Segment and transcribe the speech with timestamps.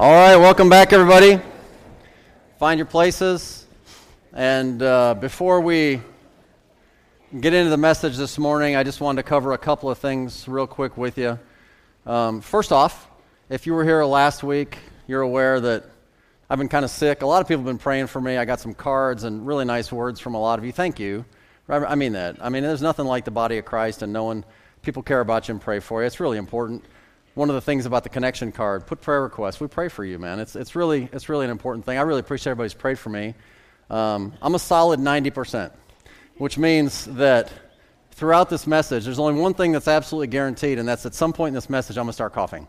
[0.00, 1.38] All right, welcome back, everybody.
[2.58, 3.66] Find your places.
[4.32, 6.00] And uh, before we
[7.38, 10.48] get into the message this morning, I just wanted to cover a couple of things
[10.48, 11.38] real quick with you.
[12.06, 13.08] Um, first off,
[13.50, 15.84] if you were here last week, you're aware that
[16.48, 17.20] I've been kind of sick.
[17.20, 18.38] A lot of people have been praying for me.
[18.38, 20.72] I got some cards and really nice words from a lot of you.
[20.72, 21.26] Thank you.
[21.68, 22.38] I mean that.
[22.40, 24.46] I mean, there's nothing like the body of Christ and knowing
[24.80, 26.06] people care about you and pray for you.
[26.06, 26.86] It's really important
[27.34, 29.60] one of the things about the connection card put prayer requests.
[29.60, 30.40] We pray for you man.
[30.40, 31.98] It's, it's, really, it's really an important thing.
[31.98, 33.34] I really appreciate everybody's prayed for me.
[33.90, 35.72] Um, i'm a solid 90%
[36.38, 37.52] which means that
[38.12, 41.48] throughout this message there's only one thing that's absolutely guaranteed and that's at some point
[41.48, 42.68] in this message i'm going to start coughing.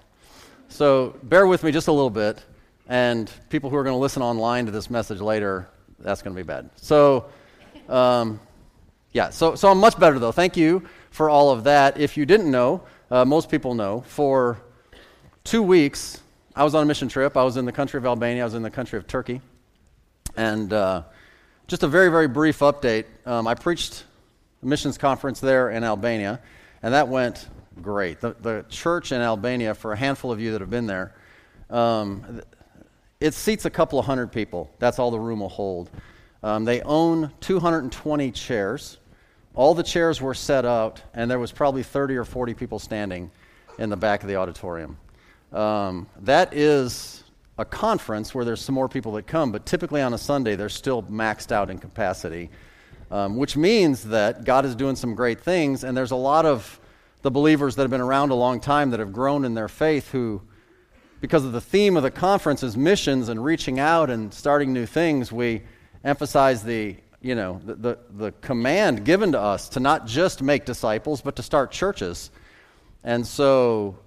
[0.69, 2.43] So bear with me just a little bit
[2.87, 5.69] and people who are going to listen online to this message later
[5.99, 6.71] that's going to be bad.
[6.75, 7.25] So
[7.87, 8.39] um,
[9.13, 10.31] yeah so, so i'm much better though.
[10.31, 11.99] Thank you for all of that.
[11.99, 14.57] If you didn't know uh, most people know, for
[15.43, 16.21] two weeks,
[16.55, 17.35] I was on a mission trip.
[17.35, 19.41] I was in the country of Albania, I was in the country of Turkey.
[20.37, 21.03] And uh,
[21.67, 23.05] just a very, very brief update.
[23.25, 24.05] Um, I preached
[24.63, 26.39] a missions conference there in Albania,
[26.81, 27.49] and that went
[27.81, 28.21] great.
[28.21, 31.13] The, the church in Albania, for a handful of you that have been there,
[31.69, 32.41] um,
[33.19, 34.71] it seats a couple of hundred people.
[34.79, 35.89] That's all the room will hold.
[36.43, 38.97] Um, they own 220 chairs.
[39.53, 43.29] All the chairs were set out, and there was probably 30 or 40 people standing
[43.77, 44.97] in the back of the auditorium.
[45.51, 47.23] Um, that is
[47.57, 50.69] a conference where there's some more people that come, but typically on a Sunday, they're
[50.69, 52.49] still maxed out in capacity,
[53.11, 56.79] um, which means that God is doing some great things, and there's a lot of
[57.21, 60.09] the believers that have been around a long time that have grown in their faith
[60.11, 60.41] who,
[61.19, 64.85] because of the theme of the conference is missions and reaching out and starting new
[64.85, 65.61] things, we
[66.03, 70.65] emphasize the you know, the, the, the, command given to us to not just make
[70.65, 72.31] disciples, but to start churches.
[73.03, 73.99] And so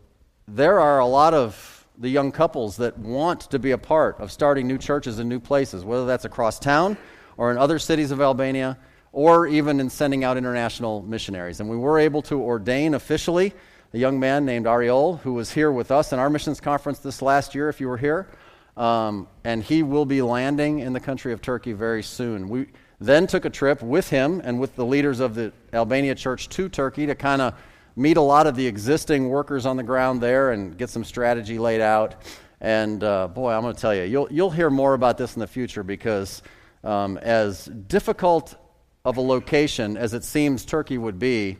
[0.48, 4.32] there are a lot of the young couples that want to be a part of
[4.32, 6.96] starting new churches in new places, whether that's across town
[7.36, 8.76] or in other cities of Albania
[9.12, 11.60] or even in sending out international missionaries.
[11.60, 13.52] And we were able to ordain officially
[13.92, 17.22] a young man named Ariol, who was here with us in our missions conference this
[17.22, 18.28] last year, if you were here.
[18.76, 22.48] Um, and he will be landing in the country of Turkey very soon.
[22.48, 22.66] We,
[23.00, 26.68] then took a trip with him and with the leaders of the Albania church to
[26.68, 27.54] Turkey to kind of
[27.96, 31.58] meet a lot of the existing workers on the ground there and get some strategy
[31.58, 32.16] laid out.
[32.60, 35.40] And uh, boy, I'm going to tell you, you'll, you'll hear more about this in
[35.40, 36.42] the future because
[36.82, 38.56] um, as difficult
[39.04, 41.58] of a location as it seems Turkey would be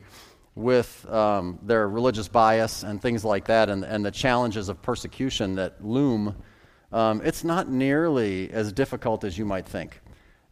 [0.55, 5.55] with um, their religious bias and things like that and, and the challenges of persecution
[5.55, 6.35] that loom,
[6.91, 10.01] um, it's not nearly as difficult as you might think.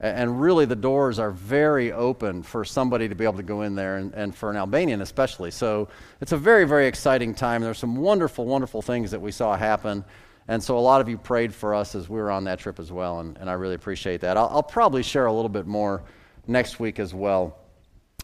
[0.03, 3.73] And really, the doors are very open for somebody to be able to go in
[3.73, 5.49] there, and, and, for an Albanian especially.
[5.49, 5.87] So
[6.19, 7.61] it's a very, very exciting time.
[7.61, 10.03] There's some wonderful, wonderful things that we saw happen.
[10.49, 12.79] And so a lot of you prayed for us as we were on that trip
[12.79, 14.35] as well, and, and I really appreciate that.
[14.35, 16.03] I'll, I'll probably share a little bit more
[16.47, 17.57] next week as well,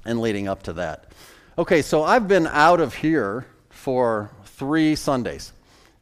[0.03, 1.13] and leading up to that.
[1.57, 5.53] Okay, so I've been out of here for three Sundays.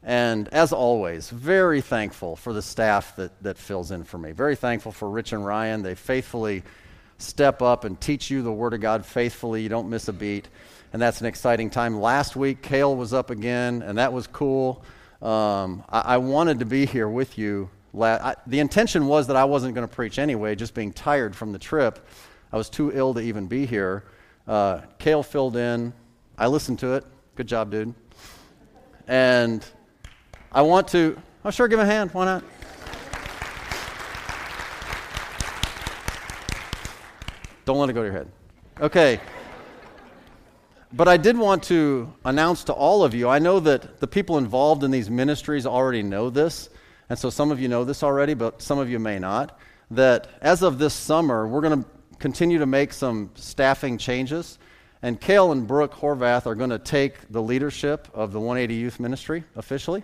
[0.08, 4.32] And as always, very thankful for the staff that, that fills in for me.
[4.32, 5.82] Very thankful for Rich and Ryan.
[5.82, 6.62] They faithfully
[7.18, 9.60] step up and teach you the Word of God faithfully.
[9.60, 10.48] You don't miss a beat.
[10.94, 12.00] And that's an exciting time.
[12.00, 14.82] Last week, Kale was up again, and that was cool.
[15.20, 17.68] Um, I, I, wanted to be here with you.
[17.92, 21.36] La- I, the intention was that I wasn't going to preach anyway, just being tired
[21.36, 21.98] from the trip.
[22.50, 24.04] I was too ill to even be here.
[24.46, 25.92] Uh, Kale filled in.
[26.38, 27.04] I listened to it.
[27.34, 27.92] Good job, dude.
[29.06, 29.62] And
[30.50, 32.10] I want to, oh, sure, give a hand.
[32.12, 32.44] Why not?
[37.66, 38.28] Don't let it go to your head.
[38.80, 39.20] Okay.
[40.90, 44.38] But I did want to announce to all of you I know that the people
[44.38, 46.70] involved in these ministries already know this,
[47.10, 49.58] and so some of you know this already, but some of you may not.
[49.90, 51.88] That as of this summer, we're going to
[52.18, 54.58] continue to make some staffing changes.
[55.02, 58.98] And Kale and Brooke Horvath are going to take the leadership of the 180 Youth
[58.98, 60.02] Ministry officially.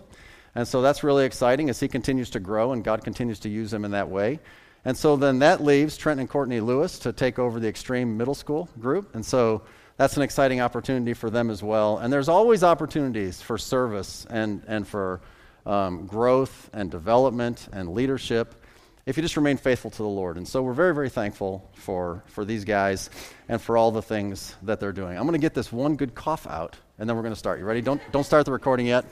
[0.55, 3.73] And so that's really exciting as he continues to grow and God continues to use
[3.73, 4.39] him in that way.
[4.85, 8.35] And so then that leaves Trent and Courtney Lewis to take over the extreme middle
[8.35, 9.15] school group.
[9.15, 9.63] And so
[9.97, 11.97] that's an exciting opportunity for them as well.
[11.97, 15.21] And there's always opportunities for service and, and for
[15.65, 18.61] um, growth and development and leadership
[19.05, 20.37] if you just remain faithful to the Lord.
[20.37, 23.09] And so we're very, very thankful for, for these guys
[23.47, 25.15] and for all the things that they're doing.
[25.15, 27.59] I'm going to get this one good cough out, and then we're going to start.
[27.59, 27.81] You ready?
[27.81, 29.05] Don't, don't start the recording yet.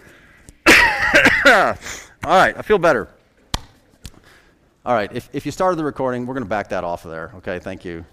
[1.46, 3.08] All right, I feel better.
[4.86, 7.12] All right, if, if you started the recording, we're going to back that off of
[7.12, 7.32] there.
[7.38, 8.06] Okay, thank you.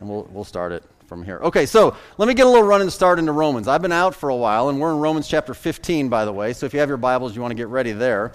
[0.00, 1.38] And we'll, we'll start it from here.
[1.38, 3.66] Okay, so let me get a little run and start into Romans.
[3.66, 6.52] I've been out for a while, and we're in Romans chapter 15, by the way.
[6.52, 8.32] So if you have your Bibles, you want to get ready there.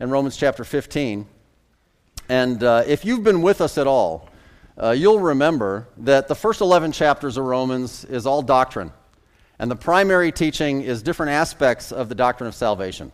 [0.00, 1.26] in Romans chapter 15.
[2.28, 4.28] And uh, if you've been with us at all,
[4.80, 8.92] uh, you'll remember that the first 11 chapters of Romans is all doctrine.
[9.60, 13.12] And the primary teaching is different aspects of the doctrine of salvation.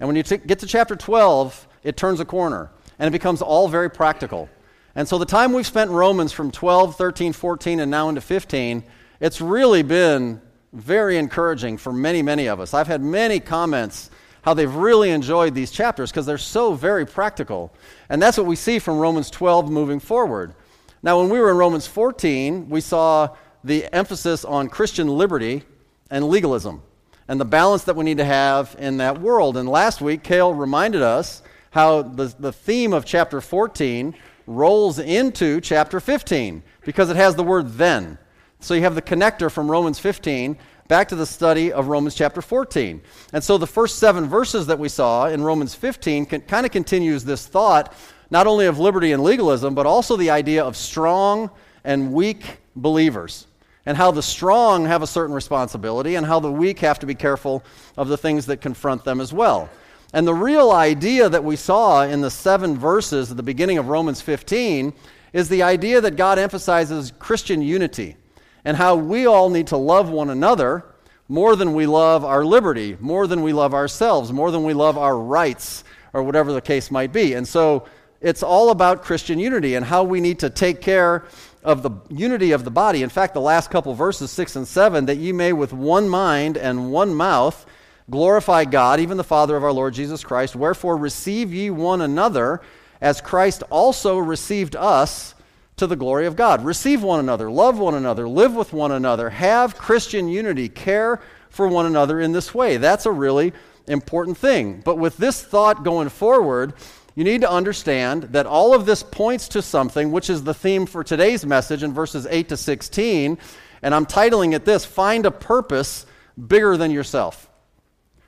[0.00, 3.40] And when you t- get to chapter 12, it turns a corner and it becomes
[3.40, 4.48] all very practical.
[4.96, 8.20] And so the time we've spent in Romans from 12, 13, 14, and now into
[8.20, 8.82] 15,
[9.20, 10.42] it's really been
[10.72, 12.74] very encouraging for many, many of us.
[12.74, 14.10] I've had many comments
[14.42, 17.72] how they've really enjoyed these chapters because they're so very practical.
[18.08, 20.56] And that's what we see from Romans 12 moving forward.
[21.04, 23.36] Now, when we were in Romans 14, we saw
[23.68, 25.62] the emphasis on Christian liberty
[26.10, 26.82] and legalism
[27.28, 29.58] and the balance that we need to have in that world.
[29.58, 34.14] And last week, Kale reminded us how the, the theme of chapter 14
[34.46, 38.16] rolls into chapter 15 because it has the word then.
[38.60, 40.56] So you have the connector from Romans 15
[40.88, 43.02] back to the study of Romans chapter 14.
[43.34, 47.22] And so the first seven verses that we saw in Romans 15 kind of continues
[47.22, 47.92] this thought
[48.30, 51.50] not only of liberty and legalism, but also the idea of strong
[51.84, 53.47] and weak believers
[53.88, 57.14] and how the strong have a certain responsibility and how the weak have to be
[57.14, 57.64] careful
[57.96, 59.70] of the things that confront them as well.
[60.12, 63.88] And the real idea that we saw in the seven verses at the beginning of
[63.88, 64.92] Romans 15
[65.32, 68.16] is the idea that God emphasizes Christian unity
[68.62, 70.84] and how we all need to love one another
[71.26, 74.98] more than we love our liberty, more than we love ourselves, more than we love
[74.98, 75.82] our rights,
[76.12, 77.32] or whatever the case might be.
[77.32, 77.88] And so
[78.20, 81.24] it's all about Christian unity and how we need to take care
[81.62, 83.02] of the unity of the body.
[83.02, 86.56] In fact, the last couple verses, 6 and 7, that ye may with one mind
[86.56, 87.66] and one mouth
[88.10, 90.56] glorify God, even the Father of our Lord Jesus Christ.
[90.56, 92.60] Wherefore receive ye one another,
[93.00, 95.34] as Christ also received us
[95.76, 96.64] to the glory of God.
[96.64, 101.20] Receive one another, love one another, live with one another, have Christian unity, care
[101.50, 102.76] for one another in this way.
[102.76, 103.52] That's a really
[103.86, 104.82] important thing.
[104.84, 106.74] But with this thought going forward,
[107.18, 110.86] you need to understand that all of this points to something, which is the theme
[110.86, 113.38] for today's message in verses 8 to 16.
[113.82, 116.06] And I'm titling it this Find a Purpose
[116.46, 117.50] Bigger Than Yourself.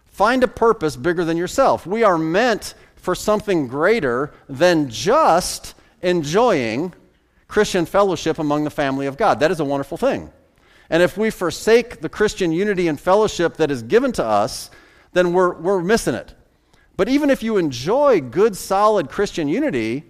[0.07, 1.87] Find a purpose bigger than yourself.
[1.87, 6.93] We are meant for something greater than just enjoying
[7.47, 9.39] Christian fellowship among the family of God.
[9.39, 10.33] That is a wonderful thing.
[10.91, 14.69] And if we forsake the Christian unity and fellowship that is given to us,
[15.13, 16.35] then we're, we're missing it.
[17.00, 20.05] But even if you enjoy good, solid Christian unity,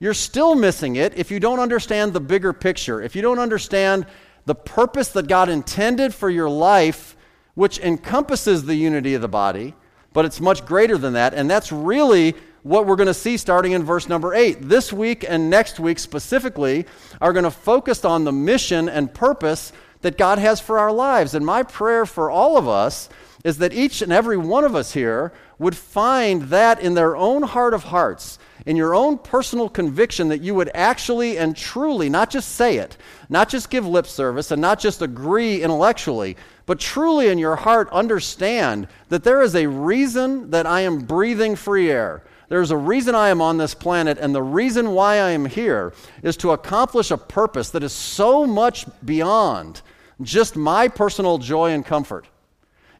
[0.00, 4.06] you're still missing it if you don't understand the bigger picture, if you don't understand
[4.44, 7.16] the purpose that God intended for your life,
[7.54, 9.72] which encompasses the unity of the body,
[10.12, 11.32] but it's much greater than that.
[11.32, 12.34] And that's really
[12.64, 14.68] what we're going to see starting in verse number 8.
[14.68, 16.86] This week and next week specifically
[17.20, 21.36] are going to focus on the mission and purpose that God has for our lives.
[21.36, 23.08] And my prayer for all of us
[23.44, 27.42] is that each and every one of us here would find that in their own
[27.42, 32.30] heart of hearts, in your own personal conviction, that you would actually and truly, not
[32.30, 32.96] just say it,
[33.28, 36.36] not just give lip service, and not just agree intellectually,
[36.66, 41.56] but truly in your heart understand that there is a reason that I am breathing
[41.56, 42.22] free air.
[42.48, 45.92] There's a reason I am on this planet, and the reason why I am here
[46.22, 49.82] is to accomplish a purpose that is so much beyond
[50.22, 52.26] just my personal joy and comfort.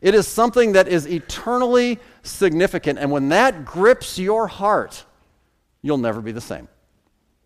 [0.00, 5.04] It is something that is eternally significant, and when that grips your heart,
[5.82, 6.68] you'll never be the same.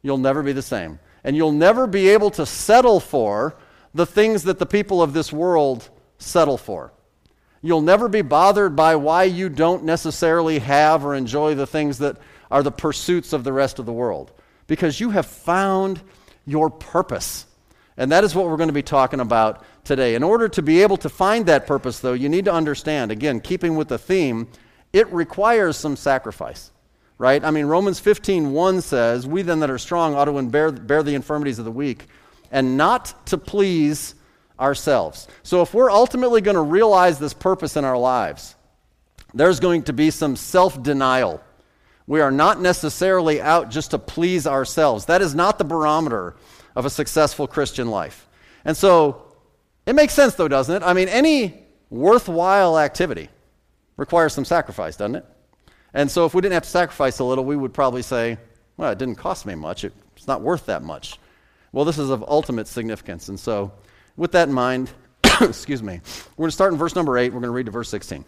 [0.02, 0.99] You'll never be the same.
[1.25, 3.57] And you'll never be able to settle for
[3.93, 5.88] the things that the people of this world
[6.19, 6.93] settle for.
[7.62, 12.16] You'll never be bothered by why you don't necessarily have or enjoy the things that
[12.50, 14.33] are the pursuits of the rest of the world
[14.66, 16.00] because you have found
[16.47, 17.47] your purpose.
[17.97, 20.14] And that is what we're going to be talking about today.
[20.14, 23.40] In order to be able to find that purpose, though, you need to understand, again,
[23.40, 24.49] keeping with the theme,
[24.92, 26.70] it requires some sacrifice.
[27.18, 27.44] Right?
[27.44, 31.02] I mean, Romans 15, 1 says, We then that are strong ought to bear, bear
[31.02, 32.06] the infirmities of the weak,
[32.50, 34.14] and not to please
[34.59, 35.28] ourselves.
[35.42, 38.54] So, if we're ultimately going to realize this purpose in our lives,
[39.35, 41.42] there's going to be some self denial.
[42.06, 45.04] We are not necessarily out just to please ourselves.
[45.04, 46.37] That is not the barometer
[46.75, 48.26] of a successful Christian life.
[48.64, 49.35] And so,
[49.85, 50.87] it makes sense, though, doesn't it?
[50.87, 53.28] I mean, any worthwhile activity
[54.00, 55.26] requires some sacrifice, doesn't it?
[55.92, 58.38] And so, if we didn't have to sacrifice a little, we would probably say,
[58.78, 59.85] well, it didn't cost me much.
[59.85, 61.19] It's not worth that much.
[61.73, 63.28] Well, this is of ultimate significance.
[63.28, 63.73] And so,
[64.16, 64.90] with that in mind,
[65.42, 66.00] excuse me,
[66.37, 67.28] we're going to start in verse number 8.
[67.33, 68.25] We're going to read to verse 16.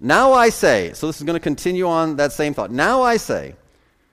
[0.00, 2.70] Now I say, so this is going to continue on that same thought.
[2.70, 3.56] Now I say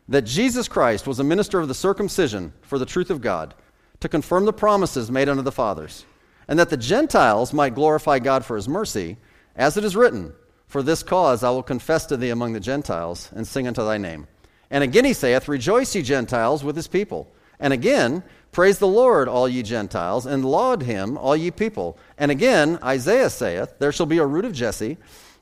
[0.09, 3.53] that Jesus Christ was a minister of the circumcision for the truth of God,
[3.99, 6.05] to confirm the promises made unto the fathers,
[6.47, 9.17] and that the Gentiles might glorify God for his mercy,
[9.55, 10.33] as it is written,
[10.67, 13.97] For this cause I will confess to thee among the Gentiles, and sing unto thy
[13.97, 14.27] name.
[14.69, 17.31] And again he saith, Rejoice, ye Gentiles, with his people.
[17.59, 21.97] And again, Praise the Lord, all ye Gentiles, and laud him, all ye people.
[22.17, 24.97] And again, Isaiah saith, There shall be a root of Jesse,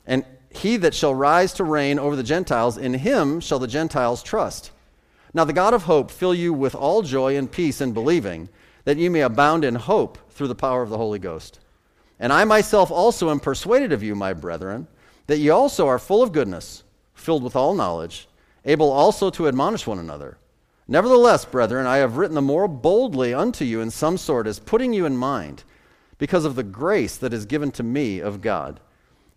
[0.05, 4.21] and he that shall rise to reign over the Gentiles, in him shall the Gentiles
[4.21, 4.71] trust.
[5.33, 8.47] Now the God of hope fill you with all joy and peace in believing,
[8.85, 11.59] that ye may abound in hope through the power of the Holy Ghost.
[12.19, 14.87] And I myself also am persuaded of you, my brethren,
[15.27, 16.83] that ye also are full of goodness,
[17.13, 18.27] filled with all knowledge,
[18.65, 20.37] able also to admonish one another.
[20.87, 24.91] Nevertheless, brethren, I have written the more boldly unto you in some sort, as putting
[24.91, 25.63] you in mind,
[26.17, 28.79] because of the grace that is given to me of God,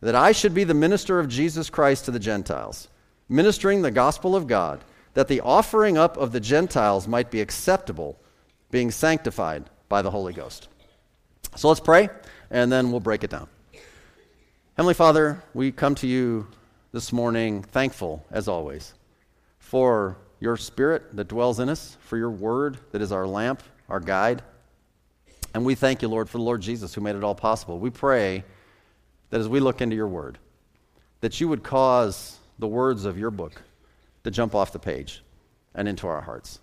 [0.01, 2.89] that I should be the minister of Jesus Christ to the Gentiles,
[3.29, 4.83] ministering the gospel of God,
[5.15, 8.19] that the offering up of the Gentiles might be acceptable,
[8.71, 10.69] being sanctified by the Holy Ghost.
[11.55, 12.09] So let's pray,
[12.53, 13.49] and then we'll break it down.
[14.77, 16.47] Heavenly Father, we come to you
[16.93, 18.93] this morning thankful, as always,
[19.59, 24.01] for your spirit that dwells in us, for your word that is our lamp, our
[24.01, 24.43] guide.
[25.55, 27.79] And we thank you, Lord, for the Lord Jesus who made it all possible.
[27.79, 28.45] We pray
[29.31, 30.39] that as we look into your word,
[31.23, 33.63] that you would cause the words of your book
[34.25, 35.23] to jump off the page
[35.75, 36.61] and into our hearts.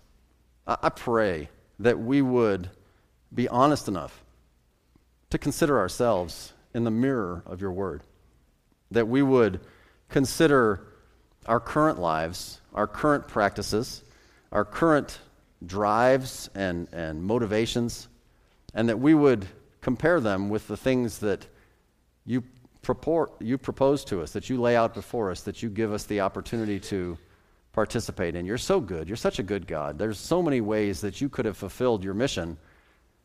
[0.66, 1.48] I pray
[1.80, 2.70] that we would
[3.34, 4.22] be honest enough
[5.30, 8.02] to consider ourselves in the mirror of your word,
[8.90, 9.60] that we would
[10.08, 10.86] consider
[11.46, 14.02] our current lives, our current practices,
[14.52, 15.18] our current
[15.64, 18.08] drives and, and motivations,
[18.74, 19.46] and that we would
[19.80, 21.46] compare them with the things that
[22.26, 22.42] you,
[22.82, 26.04] purport, you propose to us, that you lay out before us, that you give us
[26.04, 27.16] the opportunity to
[27.72, 28.44] participate in.
[28.44, 29.08] You're so good.
[29.08, 29.98] You're such a good God.
[29.98, 32.58] There's so many ways that you could have fulfilled your mission,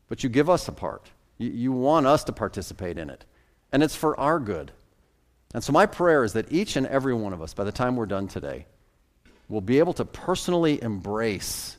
[0.07, 1.09] but you give us a part.
[1.37, 3.25] You, want us to participate in it.
[3.71, 4.71] And it's for our good.
[5.53, 7.95] And so, my prayer is that each and every one of us, by the time
[7.95, 8.65] we're done today,
[9.49, 11.77] will be able to personally embrace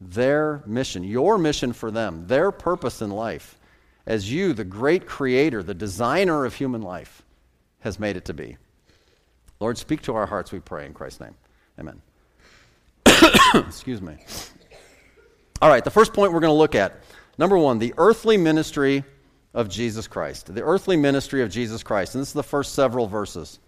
[0.00, 3.58] their mission, your mission for them, their purpose in life,
[4.06, 7.22] as you, the great creator, the designer of human life,
[7.80, 8.56] has made it to be.
[9.58, 11.34] Lord, speak to our hearts, we pray, in Christ's name.
[11.78, 12.02] Amen.
[13.54, 14.16] Excuse me.
[15.62, 17.00] All right, the first point we're going to look at
[17.38, 19.04] number one, the earthly ministry
[19.54, 22.14] of Jesus Christ, the earthly ministry of Jesus Christ.
[22.14, 23.58] And this is the first several verses.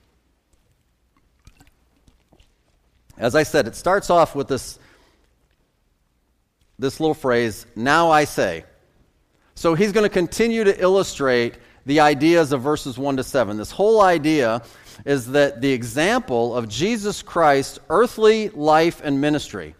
[3.16, 4.78] As I said, it starts off with this,
[6.78, 8.64] this little phrase, now I say.
[9.54, 13.56] So he's going to continue to illustrate the ideas of verses 1 to 7.
[13.56, 14.62] This whole idea
[15.04, 19.75] is that the example of Jesus Christ's earthly life and ministry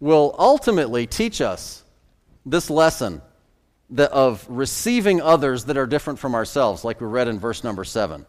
[0.00, 1.84] will ultimately teach us
[2.46, 3.20] this lesson
[3.98, 8.24] of receiving others that are different from ourselves, like we read in verse number seven.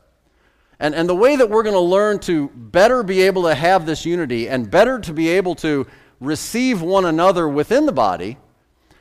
[0.80, 3.86] And, and the way that we're going to learn to better be able to have
[3.86, 5.88] this unity and better to be able to
[6.20, 8.38] receive one another within the body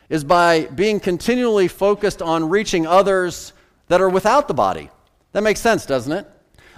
[0.09, 3.53] is by being continually focused on reaching others
[3.89, 4.91] that are without the body.
[5.33, 6.27] That makes sense, doesn't it?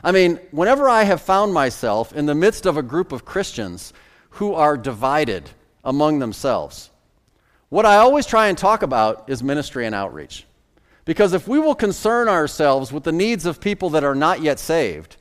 [0.02, 3.92] I mean, whenever I have found myself in the midst of a group of Christians
[4.30, 5.50] who are divided
[5.84, 6.90] among themselves,
[7.68, 10.44] what I always try and talk about is ministry and outreach.
[11.04, 14.58] Because if we will concern ourselves with the needs of people that are not yet
[14.58, 15.16] saved,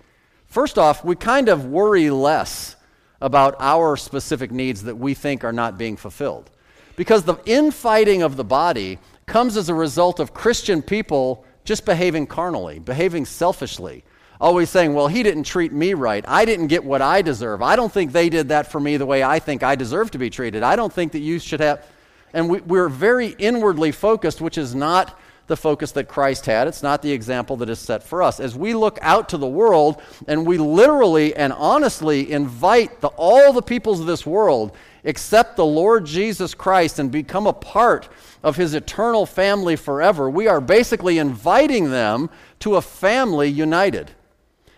[0.45, 2.75] first off, we kind of worry less
[3.21, 6.49] about our specific needs that we think are not being fulfilled.
[6.95, 12.27] Because the infighting of the body comes as a result of Christian people just behaving
[12.27, 14.03] carnally, behaving selfishly,
[14.39, 16.23] always saying, Well, he didn't treat me right.
[16.27, 17.61] I didn't get what I deserve.
[17.61, 20.17] I don't think they did that for me the way I think I deserve to
[20.17, 20.63] be treated.
[20.63, 21.85] I don't think that you should have.
[22.34, 26.67] And we, we're very inwardly focused, which is not the focus that Christ had.
[26.67, 28.39] It's not the example that is set for us.
[28.39, 33.53] As we look out to the world and we literally and honestly invite the, all
[33.53, 38.10] the peoples of this world, accept the Lord Jesus Christ and become a part
[38.43, 42.29] of his eternal family forever, we are basically inviting them
[42.60, 44.12] to a family united.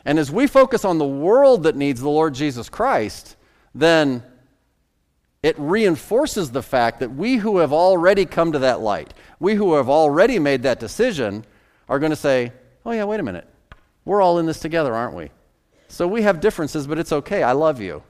[0.06, 3.36] And as we focus on the world that needs the Lord Jesus Christ,
[3.76, 4.24] then
[5.42, 9.76] it reinforces the fact that we who have already come to that light, we who
[9.76, 11.46] have already made that decision,
[11.88, 12.52] are going to say,
[12.86, 13.48] oh, yeah, wait a minute.
[14.06, 15.32] We're all in this together, aren't we?
[15.88, 17.42] So we have differences, but it's okay.
[17.42, 18.04] I love you.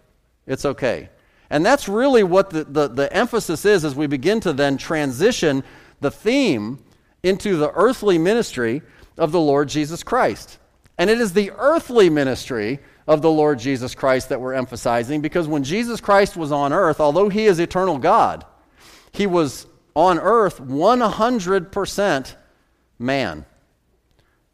[0.48, 1.10] It's okay.
[1.50, 5.64] And that's really what the, the, the emphasis is as we begin to then transition
[6.00, 6.84] the theme
[7.24, 8.82] into the earthly ministry
[9.18, 10.58] of the Lord Jesus Christ.
[10.98, 15.48] And it is the earthly ministry of the Lord Jesus Christ that we're emphasizing because
[15.48, 18.46] when Jesus Christ was on earth, although he is eternal God,
[19.12, 22.36] he was on earth 100%
[23.00, 23.46] man.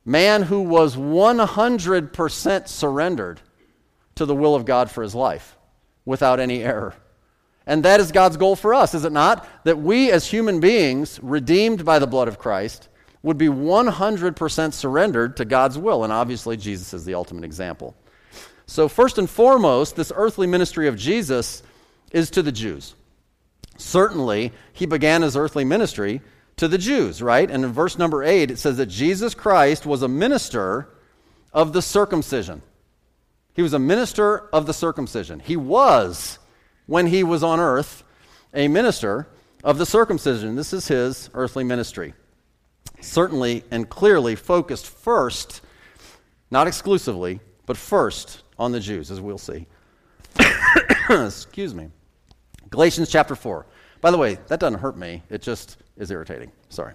[0.05, 3.41] man who was 100% surrendered
[4.15, 5.57] to the will of God for his life
[6.05, 6.93] without any error.
[7.67, 9.45] And that is God's goal for us, is it not?
[9.65, 12.87] That we, as human beings, redeemed by the blood of Christ,
[13.21, 16.05] would be 100% surrendered to God's will.
[16.05, 17.97] And obviously, Jesus is the ultimate example.
[18.67, 21.61] So, first and foremost, this earthly ministry of Jesus
[22.11, 22.95] is to the Jews.
[23.77, 26.21] Certainly, he began his earthly ministry
[26.57, 27.49] to the Jews, right?
[27.49, 30.89] And in verse number 8, it says that Jesus Christ was a minister
[31.53, 32.61] of the circumcision.
[33.53, 35.39] He was a minister of the circumcision.
[35.39, 36.39] He was,
[36.87, 38.03] when he was on earth,
[38.53, 39.27] a minister
[39.63, 40.55] of the circumcision.
[40.55, 42.13] This is his earthly ministry.
[43.01, 45.61] Certainly and clearly focused first,
[46.49, 49.65] not exclusively, but first on the Jews, as we'll see.
[51.09, 51.89] Excuse me.
[52.69, 53.65] Galatians chapter 4.
[54.01, 56.51] By the way, that doesn't hurt me, it just is irritating.
[56.69, 56.93] Sorry.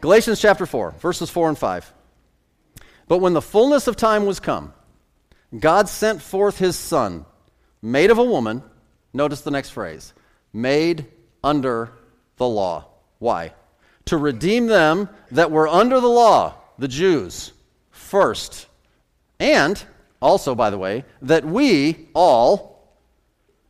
[0.00, 1.92] Galatians chapter 4, verses 4 and 5.
[3.08, 4.72] But when the fullness of time was come,
[5.58, 7.26] God sent forth his Son,
[7.82, 8.62] made of a woman.
[9.12, 10.14] Notice the next phrase
[10.52, 11.06] made
[11.42, 11.92] under
[12.36, 12.86] the law.
[13.18, 13.52] Why?
[14.06, 17.52] To redeem them that were under the law, the Jews,
[17.90, 18.66] first.
[19.38, 19.82] And
[20.20, 22.88] also, by the way, that we all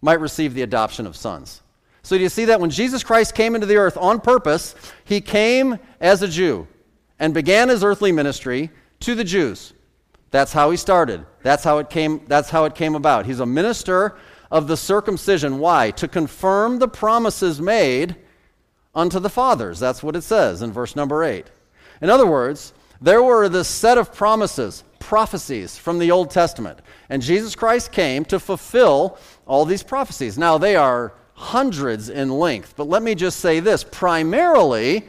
[0.02, 1.62] might receive the adoption of sons.
[2.02, 5.21] So, do you see that when Jesus Christ came into the earth on purpose, he
[5.21, 6.66] came as a Jew
[7.19, 9.75] and began his earthly ministry to the Jews.
[10.30, 11.25] That's how he started.
[11.42, 13.26] That's how it came, that's how it came about.
[13.26, 14.16] He's a minister
[14.50, 15.59] of the circumcision.
[15.59, 15.90] Why?
[15.92, 18.16] To confirm the promises made
[18.95, 19.78] unto the fathers.
[19.78, 21.47] That's what it says in verse number 8.
[22.00, 27.23] In other words, there were this set of promises, prophecies from the Old Testament, and
[27.23, 30.37] Jesus Christ came to fulfill all these prophecies.
[30.37, 35.04] Now, they are hundreds in length, but let me just say this primarily,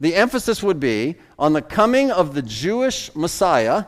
[0.00, 3.84] the emphasis would be on the coming of the Jewish Messiah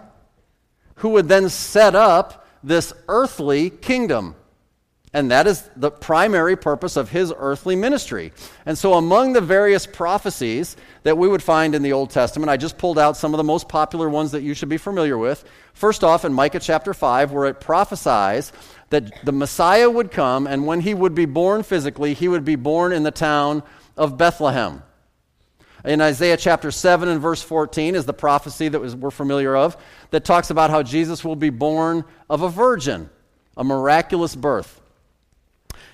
[0.97, 4.37] who would then set up this earthly kingdom.
[5.15, 8.33] And that is the primary purpose of his earthly ministry.
[8.67, 12.57] And so, among the various prophecies that we would find in the Old Testament, I
[12.57, 15.45] just pulled out some of the most popular ones that you should be familiar with.
[15.73, 18.53] First off, in Micah chapter 5, where it prophesies
[18.91, 22.57] that the Messiah would come, and when he would be born physically, he would be
[22.57, 23.63] born in the town
[23.97, 24.83] of Bethlehem.
[25.85, 29.77] In Isaiah chapter 7 and verse 14 is the prophecy that we're familiar of
[30.11, 33.11] that talks about how Jesus will be born of a virgin,
[33.57, 34.81] a miraculous birth.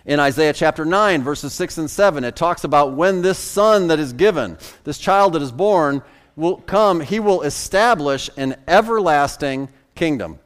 [0.06, 3.98] In Isaiah chapter 9, verses 6 and 7, it talks about when this son that
[3.98, 6.02] is given, this child that is born,
[6.36, 10.38] will come, he will establish an everlasting kingdom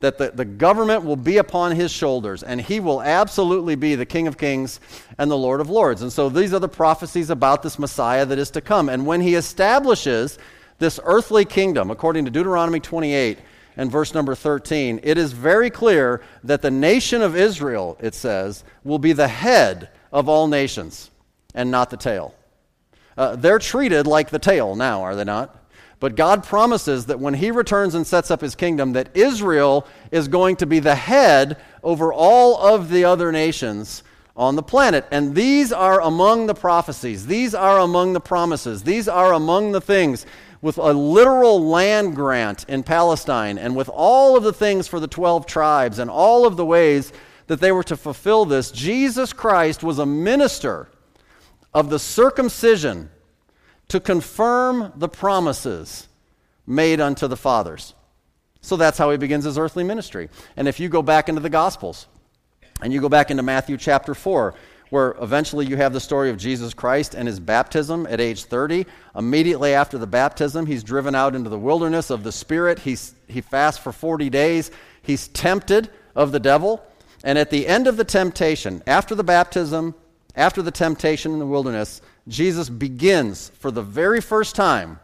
[0.00, 4.06] that the, the government will be upon his shoulders, and he will absolutely be the
[4.06, 4.78] King of Kings
[5.18, 6.02] and the Lord of Lords.
[6.02, 8.88] And so these are the prophecies about this Messiah that is to come.
[8.88, 10.38] And when he establishes
[10.78, 13.38] this earthly kingdom, according to Deuteronomy 28
[13.78, 18.64] and verse number 13, it is very clear that the nation of Israel, it says,
[18.82, 21.12] will be the head of all nations
[21.54, 22.34] and not the tail.
[23.16, 25.54] Uh, they're treated like the tail now, are they not?
[26.00, 30.26] But God promises that when he returns and sets up his kingdom that Israel is
[30.26, 34.02] going to be the head over all of the other nations
[34.36, 35.06] on the planet.
[35.10, 37.26] And these are among the prophecies.
[37.26, 38.82] These are among the promises.
[38.82, 40.26] These are among the things
[40.60, 45.06] with a literal land grant in Palestine and with all of the things for the
[45.06, 47.12] 12 tribes and all of the ways
[47.46, 48.70] that they were to fulfill this.
[48.70, 50.88] Jesus Christ was a minister
[51.72, 53.10] of the circumcision
[53.88, 56.08] to confirm the promises
[56.66, 57.94] made unto the fathers.
[58.60, 60.28] So that's how he begins his earthly ministry.
[60.56, 62.06] And if you go back into the Gospels
[62.82, 64.54] and you go back into Matthew chapter 4,
[64.90, 68.86] where eventually you have the story of Jesus Christ and his baptism at age 30.
[69.16, 72.78] Immediately after the baptism, he's driven out into the wilderness of the Spirit.
[72.80, 74.70] He's, he fasts for 40 days.
[75.02, 76.84] He's tempted of the devil.
[77.24, 79.94] And at the end of the temptation, after the baptism,
[80.34, 85.00] after the temptation in the wilderness, Jesus begins for the very first time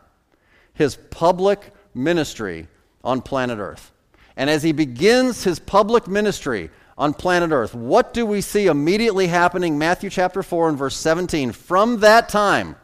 [0.74, 2.68] his public ministry
[3.02, 3.92] on planet Earth.
[4.36, 9.26] And as he begins his public ministry on planet Earth, what do we see immediately
[9.26, 9.78] happening?
[9.78, 11.52] Matthew chapter 4 and verse 17.
[11.52, 12.76] From that time,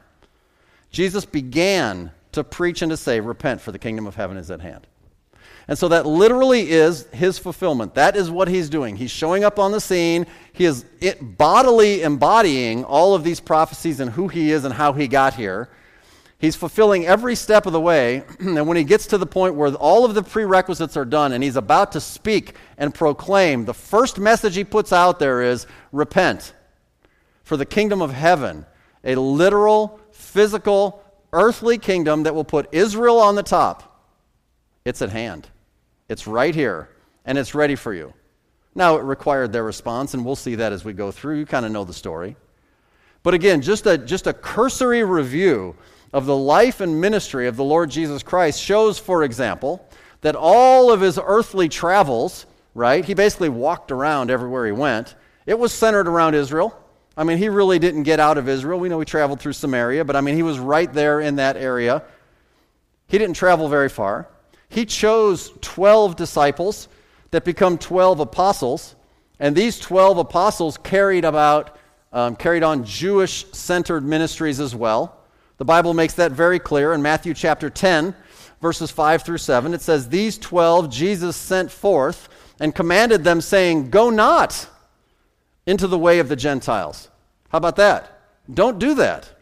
[0.91, 4.61] Jesus began to preach and to say, Repent, for the kingdom of heaven is at
[4.61, 4.87] hand.
[5.69, 7.95] And so that literally is his fulfillment.
[7.95, 8.97] That is what he's doing.
[8.97, 10.27] He's showing up on the scene.
[10.53, 10.85] He is
[11.21, 15.69] bodily embodying all of these prophecies and who he is and how he got here.
[16.41, 18.25] He's fulfilling every step of the way.
[18.41, 21.45] and when he gets to the point where all of the prerequisites are done and
[21.45, 26.55] he's about to speak and proclaim, the first message he puts out there is repent
[27.45, 28.65] for the kingdom of heaven,
[29.05, 34.03] a literal, physical earthly kingdom that will put Israel on the top,
[34.85, 35.49] it's at hand.
[36.09, 36.89] It's right here,
[37.25, 38.15] and it's ready for you.
[38.75, 41.39] Now, it required their response, and we'll see that as we go through.
[41.39, 42.37] You kind of know the story.
[43.23, 45.77] But again, just a, just a cursory review
[46.13, 49.87] of the life and ministry of the Lord Jesus Christ shows, for example,
[50.23, 55.15] that all of his earthly travels, right, he basically walked around everywhere he went,
[55.47, 56.77] it was centered around Israel.
[57.17, 58.79] I mean, he really didn't get out of Israel.
[58.79, 61.57] We know he traveled through Samaria, but I mean, he was right there in that
[61.57, 62.03] area.
[63.09, 64.29] He didn't travel very far.
[64.69, 66.89] He chose 12 disciples
[67.33, 68.95] that become 12 apostles,
[69.39, 71.77] and these 12 apostles carried about
[72.13, 75.20] um, carried on Jewish centered ministries as well.
[75.61, 78.15] The Bible makes that very clear in Matthew chapter 10,
[78.63, 79.75] verses 5 through 7.
[79.75, 84.67] It says, These 12 Jesus sent forth and commanded them, saying, Go not
[85.67, 87.11] into the way of the Gentiles.
[87.51, 88.23] How about that?
[88.51, 89.35] Don't do that.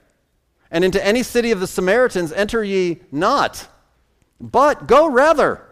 [0.72, 3.68] And into any city of the Samaritans enter ye not,
[4.40, 5.62] but go rather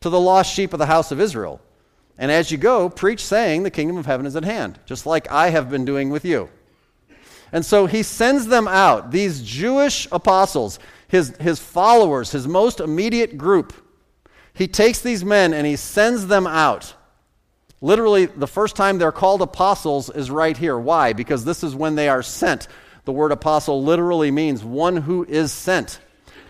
[0.00, 1.60] to the lost sheep of the house of Israel.
[2.18, 5.30] And as you go, preach, saying, The kingdom of heaven is at hand, just like
[5.30, 6.48] I have been doing with you.
[7.54, 13.38] And so he sends them out, these Jewish apostles, his, his followers, his most immediate
[13.38, 13.72] group.
[14.54, 16.94] He takes these men and he sends them out.
[17.80, 20.76] Literally, the first time they're called apostles is right here.
[20.76, 21.12] Why?
[21.12, 22.66] Because this is when they are sent.
[23.04, 26.00] The word apostle literally means one who is sent.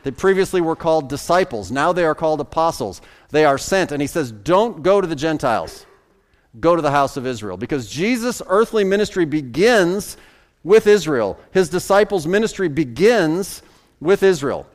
[0.04, 1.70] They previously were called disciples.
[1.70, 3.02] Now they are called apostles.
[3.28, 3.92] They are sent.
[3.92, 5.84] And he says, Don't go to the Gentiles,
[6.58, 7.58] go to the house of Israel.
[7.58, 10.16] Because Jesus' earthly ministry begins
[10.64, 11.38] with Israel.
[11.52, 13.62] His disciples' ministry begins
[14.00, 14.66] with Israel.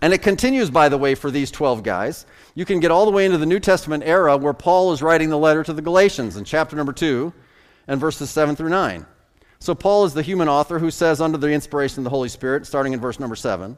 [0.00, 2.26] And it continues, by the way, for these 12 guys.
[2.56, 5.28] You can get all the way into the New Testament era where Paul is writing
[5.28, 7.32] the letter to the Galatians in chapter number 2
[7.86, 9.06] and verses 7 through 9.
[9.60, 12.66] So, Paul is the human author who says, under the inspiration of the Holy Spirit,
[12.66, 13.76] starting in verse number 7,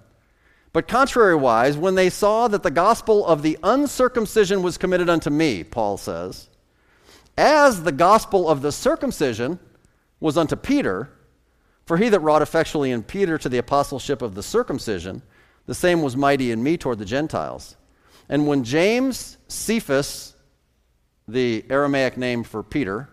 [0.73, 5.63] but contrariwise, when they saw that the gospel of the uncircumcision was committed unto me,
[5.63, 6.49] Paul says,
[7.39, 9.61] as the gospel of the circumcision
[10.19, 11.11] was unto Peter,
[11.87, 15.23] for he that wrought effectually in Peter to the apostleship of the circumcision,
[15.67, 17.77] the same was mighty in me toward the Gentiles.
[18.29, 20.35] And when James, Cephas,
[21.29, 23.09] the Aramaic name for Peter,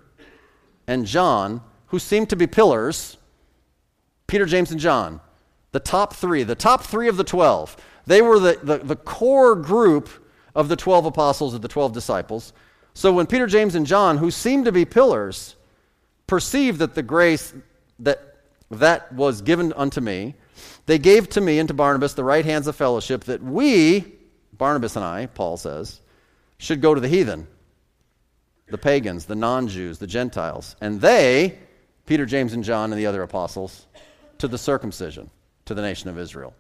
[0.88, 3.18] and John, who seemed to be pillars,
[4.28, 5.20] Peter, James, and John,
[5.72, 7.78] the top three, the top three of the 12.
[8.06, 10.10] They were the, the, the core group
[10.56, 12.54] of the 12 apostles, of the 12 disciples.
[12.94, 15.56] So when Peter, James, and John, who seemed to be pillars,
[16.28, 17.54] perceived that the grace
[18.00, 18.31] that,
[18.72, 20.36] that was given unto me,
[20.86, 24.14] they gave to me and to Barnabas the right hands of fellowship that we,
[24.58, 26.02] Barnabas and I, Paul says,
[26.58, 27.48] should go to the heathen,
[28.68, 30.76] the pagans, the non Jews, the Gentiles.
[30.82, 31.60] And they,
[32.06, 33.88] Peter, James, and John, and the other apostles,
[34.38, 35.30] to the circumcision
[35.66, 36.54] to the nation of Israel.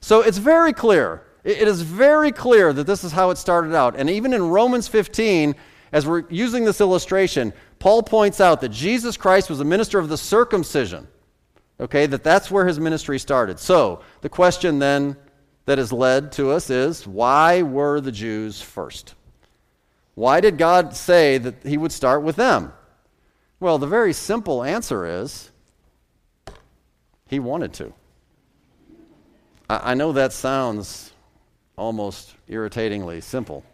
[0.00, 1.22] So it's very clear.
[1.44, 3.96] It is very clear that this is how it started out.
[3.96, 5.54] And even in Romans 15,
[5.92, 10.08] as we're using this illustration, Paul points out that Jesus Christ was a minister of
[10.08, 11.06] the circumcision.
[11.78, 13.58] Okay, that that's where his ministry started.
[13.58, 15.16] So the question then
[15.66, 19.14] that has led to us is why were the Jews first?
[20.14, 22.72] Why did God say that he would start with them?
[23.60, 25.50] Well, the very simple answer is
[27.28, 27.92] he wanted to.
[29.68, 31.12] I, I know that sounds
[31.76, 33.64] almost irritatingly simple.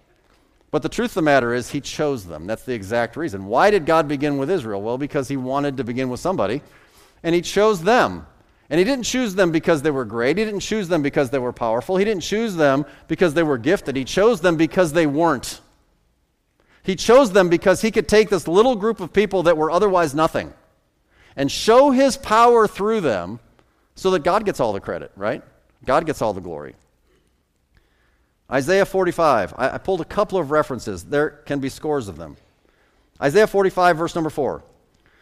[0.73, 2.47] But the truth of the matter is, he chose them.
[2.47, 3.45] That's the exact reason.
[3.45, 4.83] Why did God begin with Israel?
[4.83, 6.63] Well, because he wanted to begin with somebody,
[7.23, 8.27] and he chose them.
[8.71, 10.39] And he didn't choose them because they were great.
[10.39, 11.99] He didn't choose them because they were powerful.
[11.99, 13.97] He didn't choose them because they were gifted.
[13.97, 15.61] He chose them because they weren't.
[16.83, 20.15] He chose them because he could take this little group of people that were otherwise
[20.15, 20.55] nothing
[21.37, 23.41] and show his power through them
[23.95, 25.43] so that God gets all the credit, right?
[25.85, 26.75] God gets all the glory.
[28.53, 29.55] Isaiah 45.
[29.57, 31.05] I, I, pulled a couple of references.
[31.05, 32.37] There can be scores of them.
[33.21, 34.63] Isaiah 45, verse number 4.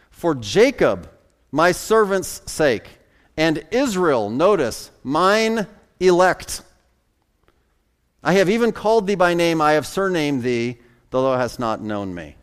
[0.09, 1.09] For Jacob,
[1.51, 2.87] my servant's sake,
[3.37, 5.65] and Israel, notice, mine
[5.99, 6.61] elect.
[8.23, 11.81] I have even called thee by name, I have surnamed thee, though thou hast not
[11.81, 12.35] known me.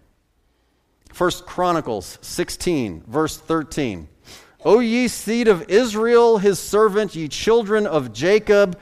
[1.13, 4.09] First Chronicles 16, verse 13.
[4.65, 8.79] O ye seed of Israel, his servant, ye children of Jacob,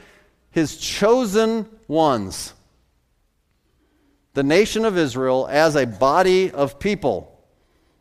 [0.51, 2.53] his chosen ones.
[4.35, 7.41] The nation of Israel, as a body of people,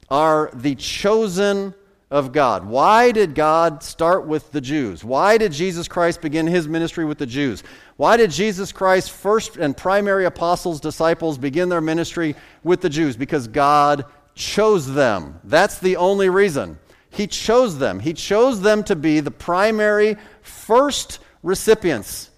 [0.10, 1.74] are the chosen
[2.12, 2.65] of God.
[2.65, 5.04] Why did God start with the Jews?
[5.04, 7.63] Why did Jesus Christ begin his ministry with the Jews?
[7.98, 13.17] Why did Jesus Christ, first and primary apostles, disciples, begin their ministry with the Jews?
[13.17, 15.39] Because God chose them.
[15.43, 16.78] That's the only reason.
[17.10, 18.00] He chose them.
[18.00, 22.30] He chose them to be the primary first recipients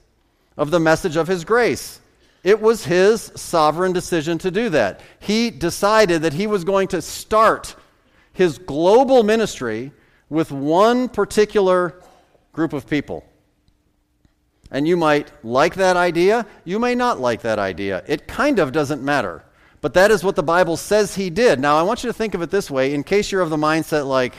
[0.57, 2.01] of the message of His grace.
[2.43, 5.01] It was His sovereign decision to do that.
[5.19, 7.75] He decided that He was going to start
[8.33, 9.91] His global ministry
[10.29, 12.01] with one particular
[12.51, 13.23] group of people.
[14.69, 18.03] And you might like that idea, you may not like that idea.
[18.07, 19.43] It kind of doesn't matter.
[19.79, 21.59] But that is what the Bible says he did.
[21.59, 23.57] Now, I want you to think of it this way in case you're of the
[23.57, 24.33] mindset like,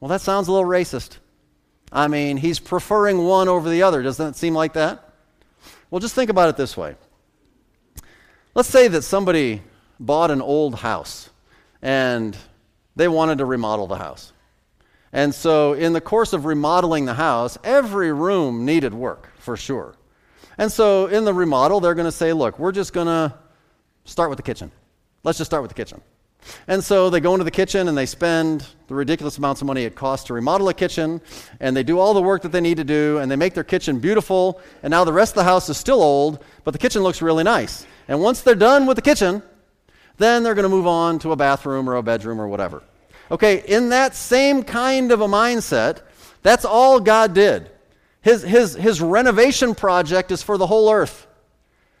[0.00, 1.18] well, that sounds a little racist.
[1.92, 4.02] I mean, he's preferring one over the other.
[4.02, 5.05] Doesn't it seem like that?
[5.90, 6.96] Well, just think about it this way.
[8.54, 9.62] Let's say that somebody
[10.00, 11.30] bought an old house
[11.82, 12.36] and
[12.96, 14.32] they wanted to remodel the house.
[15.12, 19.94] And so, in the course of remodeling the house, every room needed work for sure.
[20.58, 23.34] And so, in the remodel, they're going to say, look, we're just going to
[24.04, 24.72] start with the kitchen.
[25.22, 26.00] Let's just start with the kitchen.
[26.68, 29.82] And so they go into the kitchen and they spend the ridiculous amounts of money
[29.82, 31.20] it costs to remodel a kitchen,
[31.60, 33.64] and they do all the work that they need to do, and they make their
[33.64, 37.02] kitchen beautiful, and now the rest of the house is still old, but the kitchen
[37.02, 37.86] looks really nice.
[38.08, 39.42] And once they're done with the kitchen,
[40.18, 42.82] then they're going to move on to a bathroom or a bedroom or whatever.
[43.30, 46.02] Okay, in that same kind of a mindset,
[46.42, 47.70] that's all God did.
[48.22, 51.26] His, his, his renovation project is for the whole earth.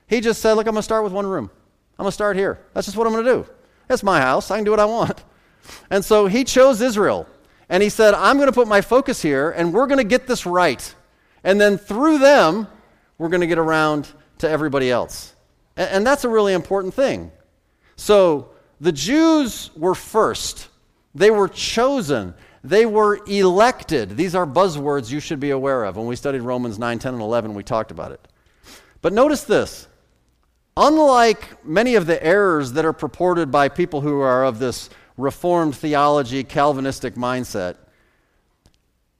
[0.06, 1.50] He just said, Look, I'm going to start with one room.
[1.98, 2.60] I'm going to start here.
[2.74, 3.46] That's just what I'm going to do.
[3.88, 4.50] It's my house.
[4.50, 5.22] I can do what I want.
[5.90, 7.26] And so he chose Israel.
[7.68, 10.26] And he said, I'm going to put my focus here, and we're going to get
[10.26, 10.94] this right.
[11.42, 12.68] And then through them,
[13.18, 15.34] we're going to get around to everybody else.
[15.76, 17.32] And, and that's a really important thing.
[17.96, 20.68] So the Jews were first,
[21.14, 24.16] they were chosen, they were elected.
[24.16, 25.96] These are buzzwords you should be aware of.
[25.96, 28.28] When we studied Romans 9, 10, and 11, we talked about it.
[29.02, 29.88] But notice this
[30.76, 35.74] Unlike many of the errors that are purported by people who are of this Reformed
[35.74, 37.76] theology, Calvinistic mindset,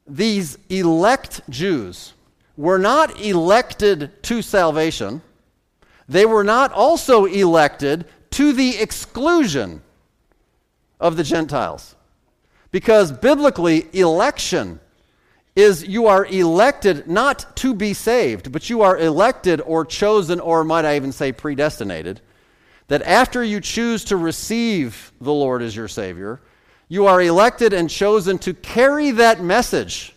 [0.06, 2.12] these elect Jews
[2.56, 5.22] were not elected to salvation.
[6.06, 9.82] They were not also elected to the exclusion
[11.00, 11.96] of the Gentiles.
[12.70, 14.80] Because biblically, election
[15.56, 20.62] is you are elected not to be saved, but you are elected or chosen, or
[20.62, 22.20] might I even say predestinated,
[22.88, 26.40] that after you choose to receive the Lord as your Savior,
[26.88, 30.14] you are elected and chosen to carry that message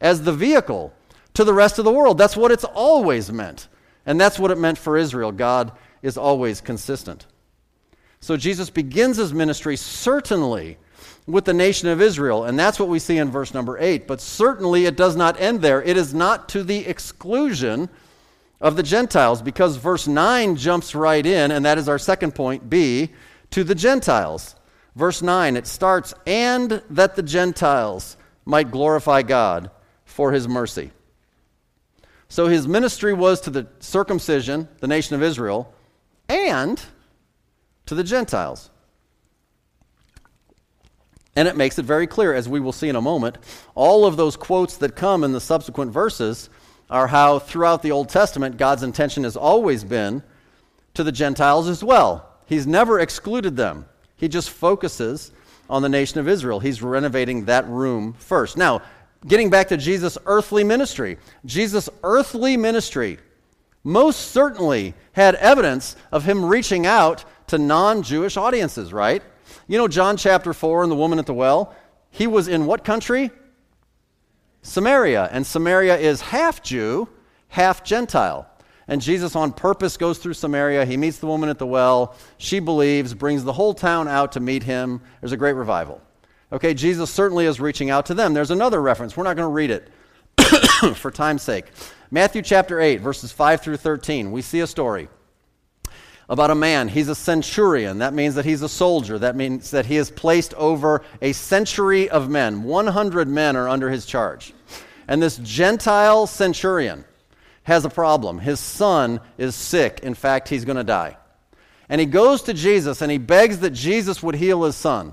[0.00, 0.92] as the vehicle
[1.34, 2.18] to the rest of the world.
[2.18, 3.68] That's what it's always meant.
[4.04, 5.32] And that's what it meant for Israel.
[5.32, 7.26] God is always consistent.
[8.20, 10.76] So Jesus begins his ministry certainly
[11.26, 12.44] with the nation of Israel.
[12.44, 14.06] And that's what we see in verse number 8.
[14.06, 15.82] But certainly it does not end there.
[15.82, 17.88] It is not to the exclusion
[18.60, 22.70] of the Gentiles, because verse 9 jumps right in, and that is our second point
[22.70, 23.10] B,
[23.50, 24.54] to the Gentiles.
[24.94, 29.70] Verse 9, it starts, and that the Gentiles might glorify God
[30.04, 30.92] for his mercy.
[32.28, 35.74] So his ministry was to the circumcision, the nation of Israel,
[36.28, 36.80] and
[37.86, 38.70] to the Gentiles.
[41.34, 43.38] And it makes it very clear, as we will see in a moment,
[43.74, 46.50] all of those quotes that come in the subsequent verses
[46.90, 50.22] are how throughout the Old Testament God's intention has always been
[50.94, 52.28] to the Gentiles as well.
[52.46, 55.32] He's never excluded them, He just focuses
[55.70, 56.60] on the nation of Israel.
[56.60, 58.58] He's renovating that room first.
[58.58, 58.82] Now,
[59.26, 61.16] getting back to Jesus' earthly ministry,
[61.46, 63.18] Jesus' earthly ministry
[63.84, 69.22] most certainly had evidence of him reaching out to non Jewish audiences, right?
[69.68, 71.74] You know, John chapter 4 and the woman at the well?
[72.10, 73.30] He was in what country?
[74.62, 75.28] Samaria.
[75.32, 77.08] And Samaria is half Jew,
[77.48, 78.48] half Gentile.
[78.88, 80.84] And Jesus, on purpose, goes through Samaria.
[80.84, 82.16] He meets the woman at the well.
[82.38, 85.00] She believes, brings the whole town out to meet him.
[85.20, 86.00] There's a great revival.
[86.52, 88.34] Okay, Jesus certainly is reaching out to them.
[88.34, 89.16] There's another reference.
[89.16, 89.88] We're not going to read it
[90.96, 91.66] for time's sake.
[92.10, 94.32] Matthew chapter 8, verses 5 through 13.
[94.32, 95.08] We see a story
[96.32, 96.88] about a man.
[96.88, 97.98] He's a centurion.
[97.98, 99.18] That means that he's a soldier.
[99.18, 102.62] That means that he is placed over a century of men.
[102.62, 104.54] 100 men are under his charge.
[105.06, 107.04] And this Gentile centurion
[107.64, 108.38] has a problem.
[108.38, 110.00] His son is sick.
[110.02, 111.18] In fact, he's going to die.
[111.90, 115.12] And he goes to Jesus and he begs that Jesus would heal his son.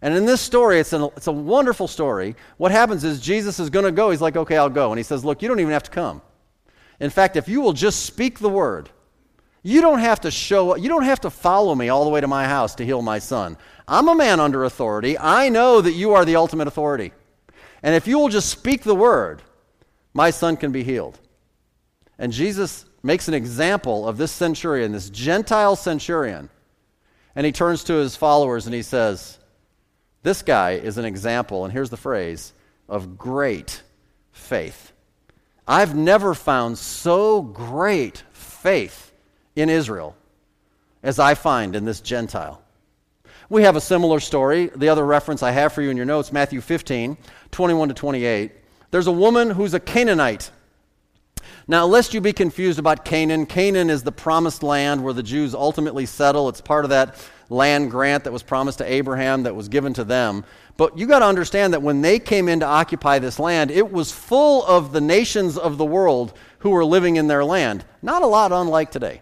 [0.00, 2.36] And in this story, it's, an, it's a wonderful story.
[2.56, 4.10] What happens is Jesus is going to go.
[4.10, 4.92] He's like, okay, I'll go.
[4.92, 6.22] And he says, look, you don't even have to come.
[7.00, 8.90] In fact, if you will just speak the word,
[9.62, 12.26] you don't have to show you don't have to follow me all the way to
[12.26, 13.56] my house to heal my son.
[13.86, 15.18] I'm a man under authority.
[15.18, 17.12] I know that you are the ultimate authority.
[17.82, 19.42] And if you will just speak the word,
[20.14, 21.18] my son can be healed.
[22.18, 26.48] And Jesus makes an example of this centurion, this Gentile centurion.
[27.34, 29.38] And he turns to his followers and he says,
[30.22, 32.52] This guy is an example, and here's the phrase,
[32.88, 33.82] of great
[34.32, 34.92] faith.
[35.66, 39.11] I've never found so great faith
[39.56, 40.16] in Israel
[41.02, 42.62] as I find in this Gentile.
[43.48, 44.70] We have a similar story.
[44.74, 47.16] The other reference I have for you in your notes, Matthew 15,
[47.50, 48.52] 21 to 28.
[48.90, 50.50] There's a woman who's a Canaanite.
[51.68, 55.54] Now, lest you be confused about Canaan, Canaan is the promised land where the Jews
[55.54, 56.48] ultimately settle.
[56.48, 57.16] It's part of that
[57.50, 60.44] land grant that was promised to Abraham that was given to them.
[60.76, 63.92] But you got to understand that when they came in to occupy this land, it
[63.92, 67.84] was full of the nations of the world who were living in their land.
[68.00, 69.20] Not a lot unlike today.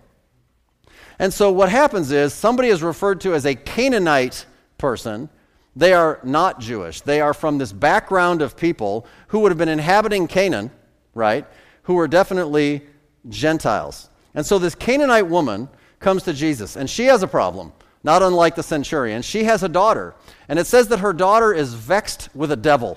[1.20, 4.46] And so what happens is somebody is referred to as a Canaanite
[4.78, 5.28] person.
[5.76, 7.02] They are not Jewish.
[7.02, 10.70] They are from this background of people who would have been inhabiting Canaan,
[11.14, 11.46] right?
[11.82, 12.86] Who were definitely
[13.28, 14.08] Gentiles.
[14.34, 18.54] And so this Canaanite woman comes to Jesus, and she has a problem not unlike
[18.54, 19.20] the centurion.
[19.20, 20.14] She has a daughter,
[20.48, 22.96] and it says that her daughter is vexed with a devil.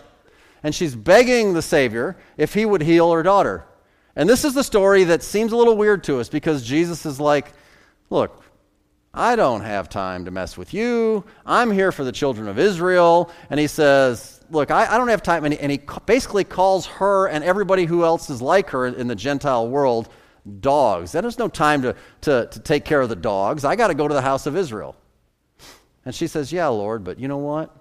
[0.63, 3.65] And she's begging the Savior if he would heal her daughter.
[4.15, 7.19] And this is the story that seems a little weird to us because Jesus is
[7.19, 7.51] like,
[8.09, 8.43] Look,
[9.13, 11.23] I don't have time to mess with you.
[11.45, 13.31] I'm here for the children of Israel.
[13.49, 15.45] And he says, Look, I, I don't have time.
[15.45, 19.07] And he, and he basically calls her and everybody who else is like her in
[19.07, 20.09] the Gentile world
[20.59, 21.11] dogs.
[21.11, 23.63] There's no time to, to, to take care of the dogs.
[23.63, 24.95] I got to go to the house of Israel.
[26.05, 27.75] And she says, Yeah, Lord, but you know what?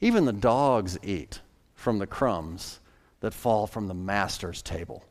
[0.00, 1.40] Even the dogs eat
[1.74, 2.80] from the crumbs
[3.20, 5.04] that fall from the master's table.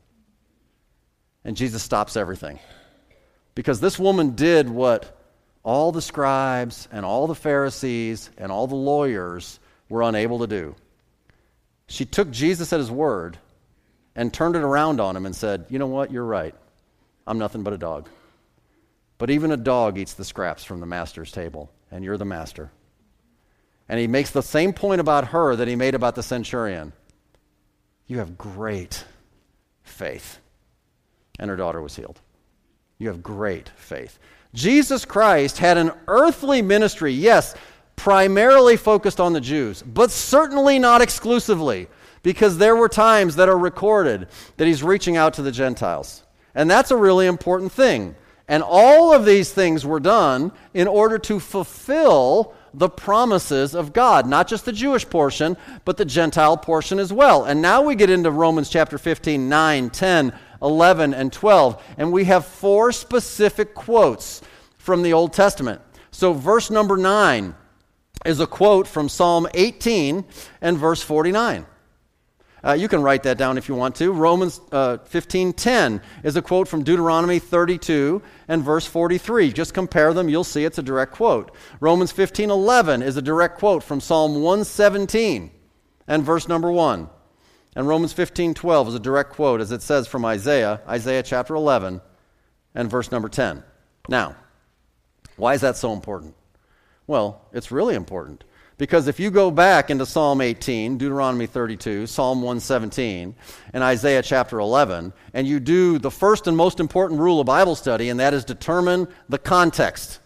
[1.43, 2.59] And Jesus stops everything.
[3.55, 5.17] Because this woman did what
[5.63, 10.75] all the scribes and all the Pharisees and all the lawyers were unable to do.
[11.87, 13.37] She took Jesus at his word
[14.15, 16.11] and turned it around on him and said, You know what?
[16.11, 16.55] You're right.
[17.25, 18.07] I'm nothing but a dog.
[19.17, 22.71] But even a dog eats the scraps from the master's table, and you're the master.
[23.87, 26.91] And he makes the same point about her that he made about the centurion.
[28.07, 29.05] You have great
[29.83, 30.39] faith.
[31.39, 32.19] And her daughter was healed.
[32.97, 34.19] You have great faith.
[34.53, 37.55] Jesus Christ had an earthly ministry, yes,
[37.95, 41.87] primarily focused on the Jews, but certainly not exclusively,
[42.23, 44.27] because there were times that are recorded
[44.57, 46.23] that he's reaching out to the Gentiles.
[46.53, 48.15] And that's a really important thing.
[48.47, 54.27] And all of these things were done in order to fulfill the promises of God,
[54.27, 57.45] not just the Jewish portion, but the Gentile portion as well.
[57.45, 60.33] And now we get into Romans chapter 15, 9, 10,
[60.65, 61.81] 11, and 12.
[61.97, 64.41] And we have four specific quotes
[64.77, 65.81] from the Old Testament.
[66.11, 67.55] So, verse number 9
[68.25, 70.25] is a quote from Psalm 18
[70.61, 71.65] and verse 49.
[72.65, 74.11] Uh, you can write that down if you want to.
[74.11, 79.53] Romans uh, 15:10 is a quote from Deuteronomy 32 and verse 43.
[79.53, 81.51] Just compare them, you'll see it's a direct quote.
[81.79, 85.51] Romans 15:11 is a direct quote from Psalm 117
[86.07, 87.07] and verse number 1.
[87.75, 92.01] And Romans 15:12 is a direct quote as it says from Isaiah, Isaiah chapter 11
[92.73, 93.63] and verse number 10.
[94.07, 94.35] Now,
[95.35, 96.35] why is that so important?
[97.07, 98.43] Well, it's really important
[98.77, 103.35] because if you go back into Psalm 18, Deuteronomy 32, Psalm 117,
[103.73, 107.75] and Isaiah chapter 11, and you do the first and most important rule of Bible
[107.75, 110.19] study, and that is determine the context,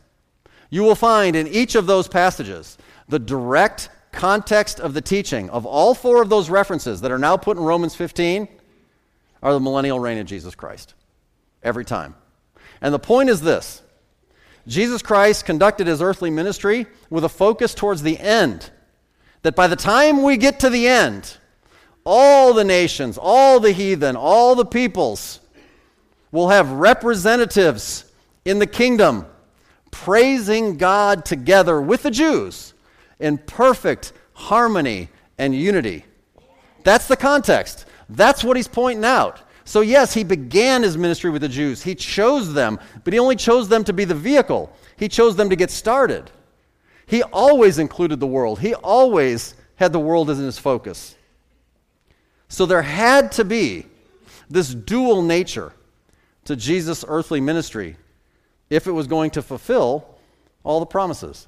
[0.70, 5.66] you will find in each of those passages the direct context of the teaching of
[5.66, 8.48] all four of those references that are now put in Romans 15
[9.42, 10.94] are the millennial reign of Jesus Christ.
[11.64, 12.16] Every time.
[12.82, 13.82] And the point is this
[14.68, 18.70] Jesus Christ conducted his earthly ministry with a focus towards the end.
[19.42, 21.38] That by the time we get to the end,
[22.06, 25.40] all the nations, all the heathen, all the peoples
[26.32, 28.06] will have representatives
[28.46, 29.26] in the kingdom
[29.92, 32.74] praising God together with the Jews
[33.20, 36.06] in perfect harmony and unity.
[36.84, 37.86] That's the context.
[38.10, 39.42] That's what he's pointing out.
[39.66, 41.84] So, yes, he began his ministry with the Jews.
[41.84, 44.74] He chose them, but he only chose them to be the vehicle.
[44.98, 46.32] He chose them to get started.
[47.06, 51.16] He always included the world, he always had the world as his focus.
[52.48, 53.86] So, there had to be
[54.50, 55.72] this dual nature
[56.46, 57.96] to Jesus' earthly ministry
[58.70, 60.18] if it was going to fulfill
[60.64, 61.48] all the promises.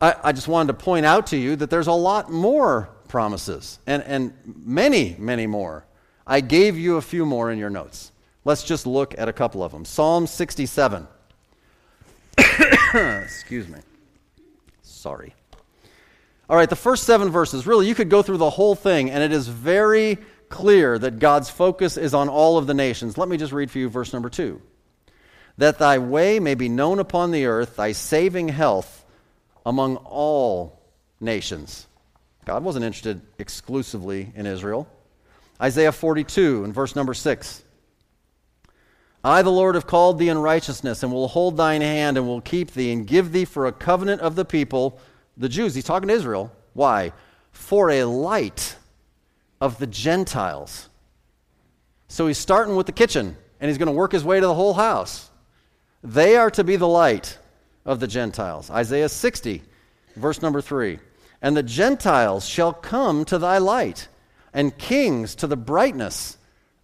[0.00, 3.78] I, I, just wanted to point out to you that there's a lot more promises,
[3.86, 5.84] and, and many, many more.
[6.26, 8.12] I gave you a few more in your notes.
[8.44, 9.84] Let's just look at a couple of them.
[9.84, 11.08] Psalm 67.
[12.94, 13.78] Excuse me.
[14.82, 15.34] Sorry.
[16.48, 19.22] All right, the first seven verses, really, you could go through the whole thing, and
[19.22, 20.18] it is very
[20.48, 23.18] clear that God's focus is on all of the nations.
[23.18, 24.62] Let me just read for you verse number two.
[25.58, 28.97] That thy way may be known upon the earth, thy saving health
[29.68, 30.80] among all
[31.20, 31.86] nations.
[32.46, 34.88] God wasn't interested exclusively in Israel.
[35.60, 37.62] Isaiah 42 and verse number 6.
[39.22, 42.40] I, the Lord, have called thee in righteousness, and will hold thine hand, and will
[42.40, 44.98] keep thee, and give thee for a covenant of the people,
[45.36, 45.74] the Jews.
[45.74, 46.50] He's talking to Israel.
[46.72, 47.12] Why?
[47.52, 48.74] For a light
[49.60, 50.88] of the Gentiles.
[52.06, 54.54] So he's starting with the kitchen, and he's going to work his way to the
[54.54, 55.30] whole house.
[56.02, 57.36] They are to be the light
[57.88, 58.70] of the Gentiles.
[58.70, 59.62] Isaiah 60,
[60.14, 60.98] verse number 3.
[61.40, 64.08] And the Gentiles shall come to thy light,
[64.52, 66.36] and kings to the brightness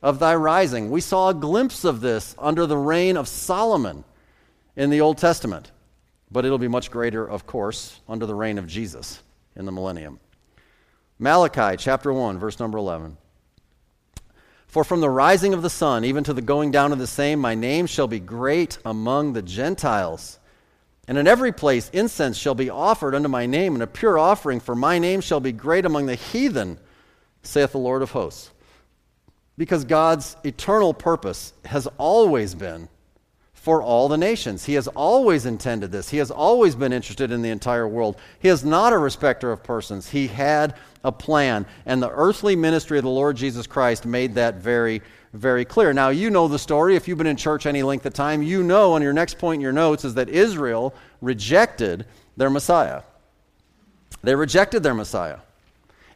[0.02, 0.90] of thy rising.
[0.90, 4.04] We saw a glimpse of this under the reign of Solomon
[4.76, 5.70] in the Old Testament,
[6.30, 9.22] but it'll be much greater, of course, under the reign of Jesus
[9.54, 10.20] in the millennium.
[11.18, 13.18] Malachi chapter 1, verse number 11.
[14.66, 17.40] For from the rising of the sun even to the going down of the same,
[17.40, 20.38] my name shall be great among the Gentiles.
[21.06, 24.60] And in every place incense shall be offered unto my name, and a pure offering,
[24.60, 26.78] for my name shall be great among the heathen,
[27.42, 28.50] saith the Lord of hosts.
[29.58, 32.88] Because God's eternal purpose has always been
[33.52, 34.64] for all the nations.
[34.64, 36.10] He has always intended this.
[36.10, 38.16] He has always been interested in the entire world.
[38.38, 40.10] He is not a respecter of persons.
[40.10, 41.64] He had a plan.
[41.86, 45.00] And the earthly ministry of the Lord Jesus Christ made that very,
[45.34, 45.92] very clear.
[45.92, 46.94] Now, you know the story.
[46.94, 49.56] If you've been in church any length of time, you know on your next point
[49.56, 52.06] in your notes is that Israel rejected
[52.36, 53.02] their Messiah.
[54.22, 55.38] They rejected their Messiah.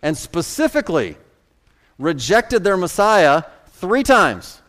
[0.02, 1.16] And specifically,
[1.98, 3.42] rejected their Messiah
[3.72, 4.62] three times.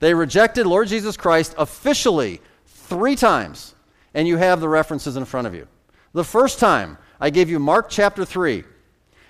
[0.00, 3.74] They rejected Lord Jesus Christ officially three times,
[4.14, 5.68] and you have the references in front of you.
[6.14, 8.64] The first time, I gave you Mark chapter 3.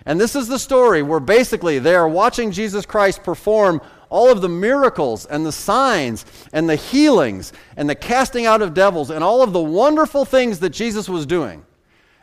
[0.07, 3.80] And this is the story where basically they are watching Jesus Christ perform
[4.11, 8.75] all of the miracles and the signs and the healings and the casting out of
[8.75, 11.65] devils and all of the wonderful things that Jesus was doing.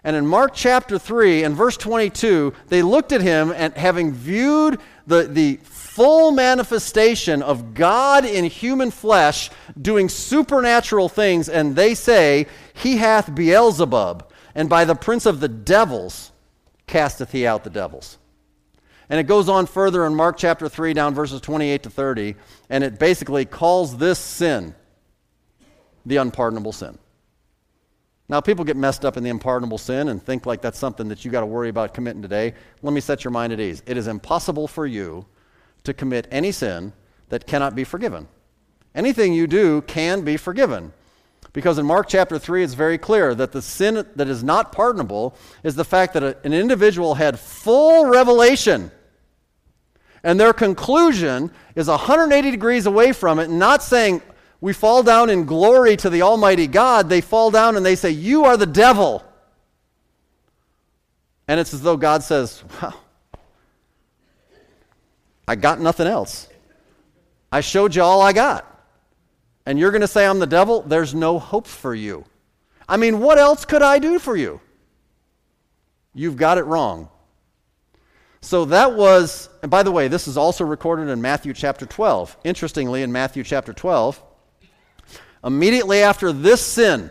[0.03, 4.79] And in Mark chapter 3 and verse 22, they looked at him and having viewed
[5.07, 9.49] the, the full manifestation of God in human flesh
[9.81, 15.47] doing supernatural things, and they say, He hath Beelzebub, and by the prince of the
[15.47, 16.31] devils
[16.85, 18.17] casteth he out the devils.
[19.09, 22.35] And it goes on further in Mark chapter 3, down verses 28 to 30,
[22.69, 24.73] and it basically calls this sin
[26.05, 26.97] the unpardonable sin.
[28.27, 31.23] Now, people get messed up in the unpardonable sin and think like that's something that
[31.23, 32.55] you got to worry about committing today.
[32.81, 33.83] Let me set your mind at ease.
[33.85, 35.27] It is impossible for you
[35.83, 36.91] to commit any sin
[37.29, 38.27] that cannot be forgiven.
[38.95, 40.91] Anything you do can be forgiven.
[41.55, 45.37] Because in Mark chapter 3, it's very clear that the sin that is not pardonable
[45.63, 48.91] is the fact that a, an individual had full revelation
[50.21, 54.23] and their conclusion is 180 degrees away from it, not saying,
[54.59, 57.07] we fall down in glory to the Almighty God.
[57.07, 59.23] They fall down and they say, You are the devil.
[61.47, 62.95] And it's as though God says, Wow,
[65.47, 66.49] I got nothing else.
[67.49, 68.74] I showed you all I got.
[69.65, 70.81] And you're going to say I'm the devil?
[70.81, 72.25] There's no hope for you.
[72.87, 74.61] I mean, what else could I do for you?
[76.13, 77.09] You've got it wrong.
[78.41, 82.37] So that was, and by the way, this is also recorded in Matthew chapter 12.
[82.43, 84.21] Interestingly, in Matthew chapter 12,
[85.43, 87.09] immediately after this sin,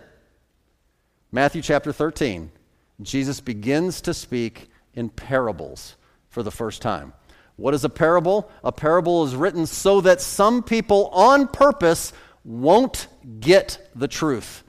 [1.32, 2.52] Matthew chapter 13,
[3.02, 5.96] Jesus begins to speak in parables
[6.28, 7.12] for the first time.
[7.56, 8.48] What is a parable?
[8.62, 12.12] A parable is written so that some people on purpose
[12.44, 13.06] won't
[13.40, 14.62] get the truth.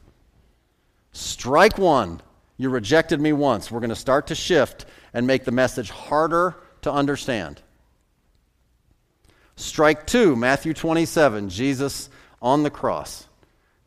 [1.11, 2.21] Strike one.
[2.57, 3.69] You rejected me once.
[3.69, 7.61] We're going to start to shift and make the message harder to understand.
[9.57, 12.09] Strike two, Matthew 27, Jesus
[12.41, 13.27] on the cross.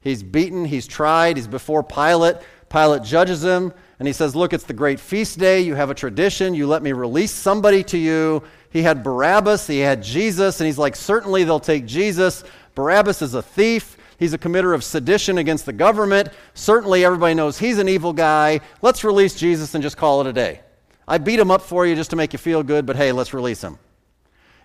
[0.01, 2.37] He's beaten, he's tried, he's before Pilate.
[2.71, 5.61] Pilate judges him, and he says, Look, it's the great feast day.
[5.61, 6.55] You have a tradition.
[6.55, 8.43] You let me release somebody to you.
[8.71, 12.45] He had Barabbas, he had Jesus, and he's like, certainly they'll take Jesus.
[12.79, 13.97] Barabbas is a thief.
[14.21, 16.29] He's a committer of sedition against the government.
[16.55, 18.61] Certainly everybody knows he's an evil guy.
[18.83, 20.61] Let's release Jesus and just call it a day.
[21.09, 23.35] I beat him up for you just to make you feel good, but hey, let's
[23.35, 23.81] release him.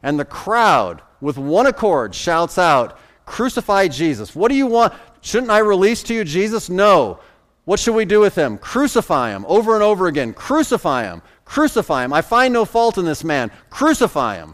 [0.04, 4.36] And the crowd, with one accord, shouts out, Crucify Jesus.
[4.36, 4.94] What do you want?
[5.22, 6.70] Shouldn't I release to you Jesus?
[6.70, 7.20] No.
[7.66, 8.60] What should we do with him?
[8.60, 10.34] Crucify him over and over again.
[10.34, 11.24] Crucify him.
[11.46, 12.14] Crucify him.
[12.14, 13.50] I find no fault in this man.
[13.72, 14.54] Crucify him.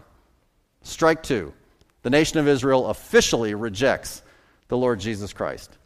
[0.80, 1.52] Strike two.
[2.02, 4.22] The nation of Israel officially rejects
[4.68, 5.76] the Lord Jesus Christ.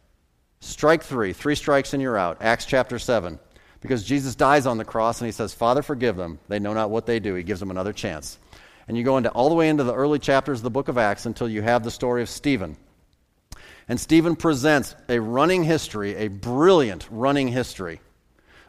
[0.61, 1.33] Strike three.
[1.33, 2.37] Three strikes and you're out.
[2.41, 3.39] Acts chapter 7.
[3.81, 6.39] Because Jesus dies on the cross and he says, Father, forgive them.
[6.47, 7.35] They know not what they do.
[7.35, 8.39] He gives them another chance.
[8.87, 10.97] And you go into all the way into the early chapters of the book of
[10.97, 12.77] Acts until you have the story of Stephen.
[13.87, 18.01] And Stephen presents a running history, a brilliant running history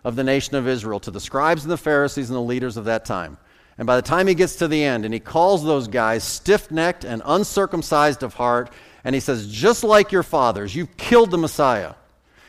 [0.05, 2.85] of the nation of Israel, to the scribes and the Pharisees and the leaders of
[2.85, 3.39] that time.
[3.79, 6.71] And by the time he gets to the end, and he calls those guys stiff
[6.71, 8.73] necked and uncircumcised of heart,
[9.05, 11.95] and he says, Just like your fathers, you've killed the Messiah.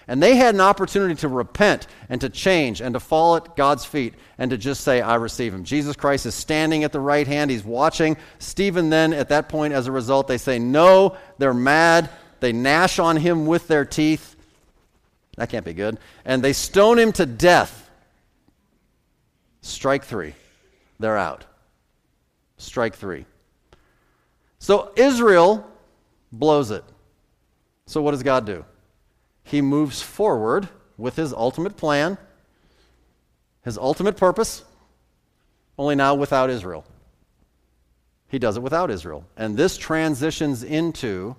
[0.09, 3.83] And they had an opportunity to repent and to change and to fall at God's
[3.83, 5.65] feet and to just say, I receive him.
[5.65, 7.51] Jesus Christ is standing at the right hand.
[7.51, 8.15] He's watching.
[8.39, 12.09] Stephen, then, at that point, as a result, they say, No, they're mad.
[12.39, 14.35] They gnash on him with their teeth.
[15.35, 15.99] That can't be good.
[16.23, 17.89] And they stone him to death.
[19.61, 20.33] Strike three.
[20.99, 21.45] They're out.
[22.57, 23.25] Strike three.
[24.59, 25.69] So Israel
[26.31, 26.83] blows it.
[27.85, 28.65] So what does God do?
[29.43, 30.67] He moves forward
[30.97, 32.17] with his ultimate plan,
[33.63, 34.63] his ultimate purpose,
[35.77, 36.85] only now without Israel.
[38.27, 39.25] He does it without Israel.
[39.37, 41.35] And this transitions into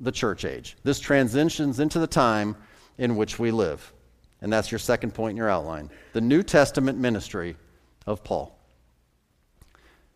[0.00, 0.76] the church age.
[0.82, 2.56] This transitions into the time
[2.98, 3.92] in which we live.
[4.40, 7.56] And that's your second point in your outline the New Testament ministry
[8.06, 8.58] of Paul.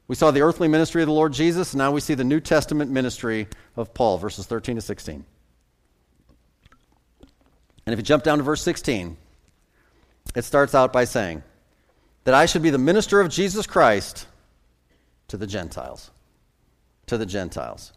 [0.09, 2.41] We saw the earthly ministry of the Lord Jesus, and now we see the New
[2.41, 5.25] Testament ministry of Paul, verses 13 to 16.
[7.87, 9.17] And if you jump down to verse 16,
[10.35, 11.43] it starts out by saying,
[12.25, 14.27] That I should be the minister of Jesus Christ
[15.29, 16.11] to the Gentiles.
[17.07, 17.93] To the Gentiles.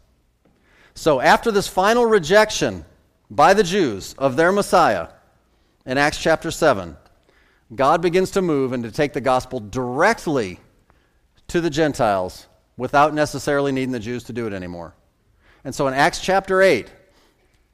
[0.94, 2.84] So after this final rejection
[3.30, 5.08] by the Jews of their Messiah
[5.86, 6.96] in Acts chapter 7,
[7.74, 10.58] God begins to move and to take the gospel directly
[11.50, 12.46] to the Gentiles
[12.76, 14.94] without necessarily needing the Jews to do it anymore.
[15.64, 16.90] And so in Acts chapter 8,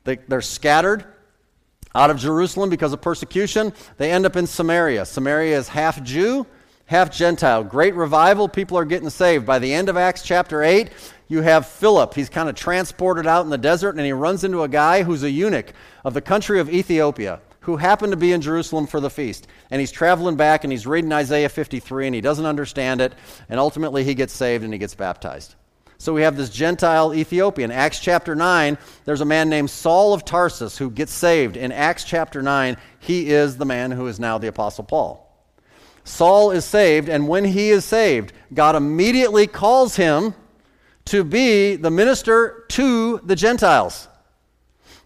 [0.05, 1.05] they, are scattered
[1.95, 3.73] out of Jerusalem because of persecution.
[3.99, 5.05] They end up in Samaria.
[5.05, 6.47] Samaria is half Jew,
[6.87, 7.65] half Gentile.
[7.65, 8.49] Great revival.
[8.49, 9.47] People are getting saved.
[9.47, 10.91] By the end of Acts chapter 8,
[11.29, 12.15] you have Philip.
[12.15, 15.23] He's kind of transported out in the desert, and he runs into a guy who's
[15.23, 15.73] a eunuch
[16.05, 19.49] of the country of Ethiopia who happened to be in Jerusalem for the feast.
[19.73, 23.13] And he's traveling back and he's reading Isaiah 53 and he doesn't understand it.
[23.49, 25.57] And ultimately he gets saved and he gets baptized.
[25.99, 27.73] So we have this Gentile Ethiopian.
[27.73, 31.57] Acts chapter 9, there's a man named Saul of Tarsus who gets saved.
[31.57, 35.23] In Acts chapter 9, he is the man who is now the Apostle Paul.
[36.05, 40.35] Saul is saved, and when he is saved, God immediately calls him
[41.07, 44.07] to be the minister to the Gentiles.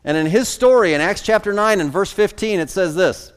[0.04, 3.32] And in his story, in Acts chapter 9 and verse 15, it says this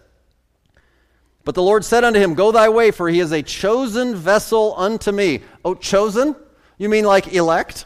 [1.43, 4.74] But the Lord said unto him, Go thy way, for he is a chosen vessel
[4.78, 5.41] unto me.
[5.66, 6.36] Oh, chosen?
[6.78, 7.86] You mean like elect?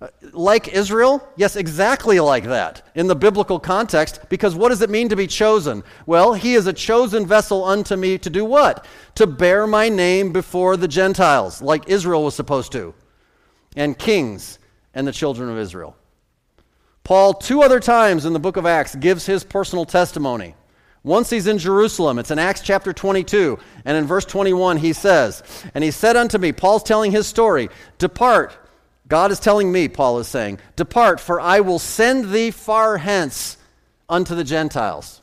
[0.00, 1.28] Uh, like Israel?
[1.36, 5.26] Yes, exactly like that in the biblical context, because what does it mean to be
[5.26, 5.84] chosen?
[6.06, 8.86] Well, he is a chosen vessel unto me to do what?
[9.16, 12.94] To bear my name before the Gentiles, like Israel was supposed to,
[13.76, 14.58] and kings
[14.94, 15.94] and the children of Israel.
[17.04, 20.54] Paul, two other times in the book of Acts, gives his personal testimony.
[21.02, 25.42] Once he's in Jerusalem, it's in Acts chapter 22, and in verse 21 he says,
[25.74, 28.56] And he said unto me, Paul's telling his story, Depart.
[29.08, 33.56] God is telling me, Paul is saying, Depart, for I will send thee far hence
[34.08, 35.19] unto the Gentiles.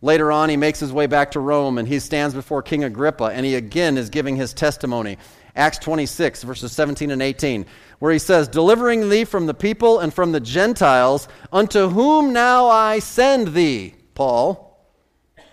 [0.00, 3.24] Later on, he makes his way back to Rome and he stands before King Agrippa
[3.24, 5.18] and he again is giving his testimony.
[5.56, 7.66] Acts 26, verses 17 and 18
[7.98, 12.68] where he says, Delivering thee from the people and from the Gentiles, unto whom now
[12.68, 14.64] I send thee, Paul.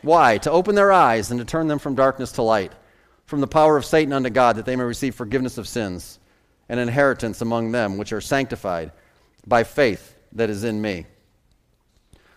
[0.01, 0.37] Why?
[0.39, 2.73] To open their eyes and to turn them from darkness to light,
[3.25, 6.19] from the power of Satan unto God, that they may receive forgiveness of sins,
[6.69, 8.91] and inheritance among them which are sanctified
[9.47, 11.07] by faith that is in me.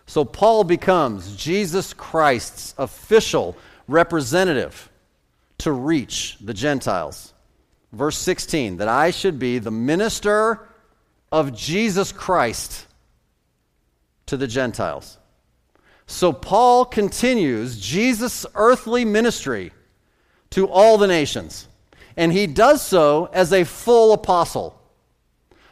[0.09, 3.55] So Paul becomes Jesus Christ's official
[3.87, 4.89] representative
[5.59, 7.33] to reach the Gentiles
[7.91, 10.67] verse 16, that I should be the minister
[11.31, 12.87] of Jesus Christ
[14.27, 15.17] to the Gentiles.
[16.07, 19.71] So Paul continues Jesus' earthly ministry
[20.51, 21.67] to all the nations,
[22.17, 24.78] and he does so as a full apostle.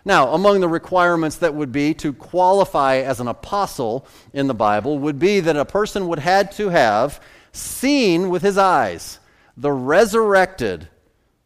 [0.08, 4.97] Now, among the requirements that would be to qualify as an apostle in the Bible
[4.99, 7.20] would be that a person would had to have
[7.51, 9.20] seen with his eyes
[9.58, 10.88] the resurrected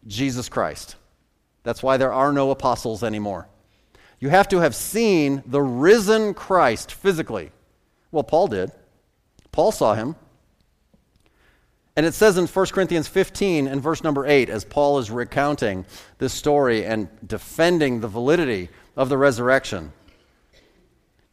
[0.05, 0.95] Jesus Christ.
[1.63, 3.47] That's why there are no apostles anymore.
[4.19, 7.49] You have to have seen the risen Christ physically.
[8.11, 8.71] Well, Paul did.
[9.51, 10.15] Paul saw him.
[11.95, 15.85] And it says in 1 Corinthians 15 and verse number 8, as Paul is recounting
[16.19, 19.91] this story and defending the validity of the resurrection,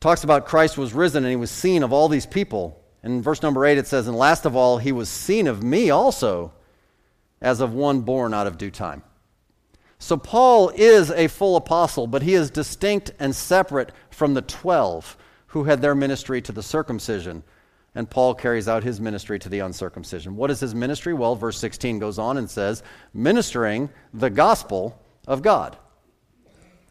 [0.00, 2.82] talks about Christ was risen and he was seen of all these people.
[3.02, 5.62] And in verse number 8 it says, And last of all, he was seen of
[5.62, 6.52] me also,
[7.40, 9.02] as of one born out of due time.
[10.00, 15.16] So Paul is a full apostle, but he is distinct and separate from the 12
[15.48, 17.42] who had their ministry to the circumcision
[17.98, 20.36] and Paul carries out his ministry to the uncircumcision.
[20.36, 21.14] What is his ministry?
[21.14, 25.76] Well, verse 16 goes on and says, ministering the gospel of God.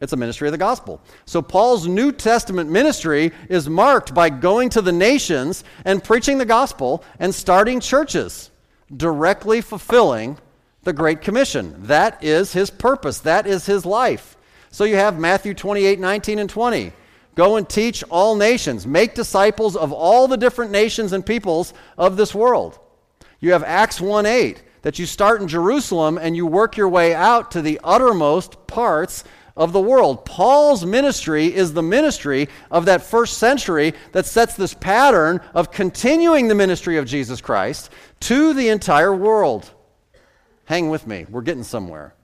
[0.02, 1.00] It's a ministry of the gospel.
[1.24, 6.44] So, Paul's New Testament ministry is marked by going to the nations and preaching the
[6.44, 8.50] gospel and starting churches,
[8.94, 10.36] directly fulfilling
[10.82, 11.74] the Great Commission.
[11.86, 14.36] That is his purpose, that is his life.
[14.70, 16.92] So, you have Matthew 28 19 and 20.
[17.38, 22.16] Go and teach all nations, make disciples of all the different nations and peoples of
[22.16, 22.80] this world.
[23.38, 27.14] You have Acts 1 8, that you start in Jerusalem and you work your way
[27.14, 29.22] out to the uttermost parts
[29.56, 30.24] of the world.
[30.24, 36.48] Paul's ministry is the ministry of that first century that sets this pattern of continuing
[36.48, 39.70] the ministry of Jesus Christ to the entire world.
[40.64, 42.16] Hang with me, we're getting somewhere.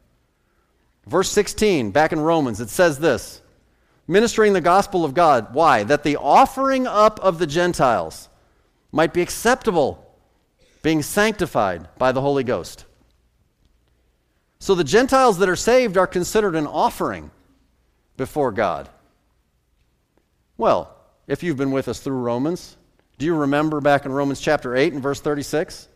[1.06, 3.42] Verse 16, back in Romans, it says this
[4.06, 5.54] ministering the gospel of God.
[5.54, 5.82] Why?
[5.84, 8.28] That the offering up of the Gentiles
[8.92, 10.04] might be acceptable,
[10.82, 12.84] being sanctified by the Holy Ghost.
[14.58, 17.30] So the Gentiles that are saved are considered an offering
[18.16, 18.88] before God.
[20.56, 20.94] Well,
[21.26, 22.76] if you've been with us through Romans,
[23.18, 25.88] do you remember back in Romans chapter 8 and verse 36?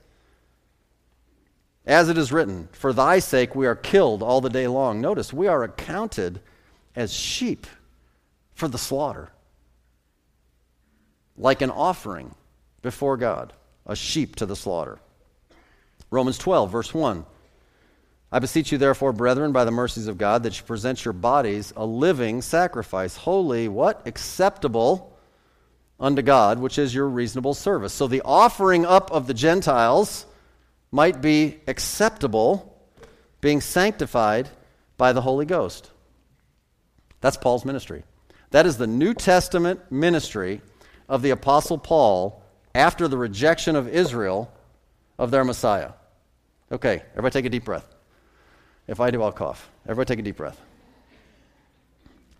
[1.86, 5.00] As it is written, For thy sake we are killed all the day long.
[5.00, 6.40] Notice, we are accounted
[6.94, 7.66] as sheep
[8.58, 9.30] for the slaughter,
[11.36, 12.34] like an offering
[12.82, 13.52] before God,
[13.86, 14.98] a sheep to the slaughter.
[16.10, 17.24] Romans 12, verse 1.
[18.32, 21.72] I beseech you, therefore, brethren, by the mercies of God, that you present your bodies
[21.76, 24.04] a living sacrifice, holy, what?
[24.08, 25.16] Acceptable
[26.00, 27.92] unto God, which is your reasonable service.
[27.92, 30.26] So the offering up of the Gentiles
[30.90, 32.76] might be acceptable,
[33.40, 34.48] being sanctified
[34.96, 35.92] by the Holy Ghost.
[37.20, 38.02] That's Paul's ministry.
[38.50, 40.62] That is the New Testament ministry
[41.08, 42.42] of the Apostle Paul
[42.74, 44.52] after the rejection of Israel
[45.18, 45.92] of their Messiah.
[46.70, 47.94] Okay, everybody take a deep breath.
[48.86, 49.70] If I do, I'll cough.
[49.84, 50.60] Everybody take a deep breath.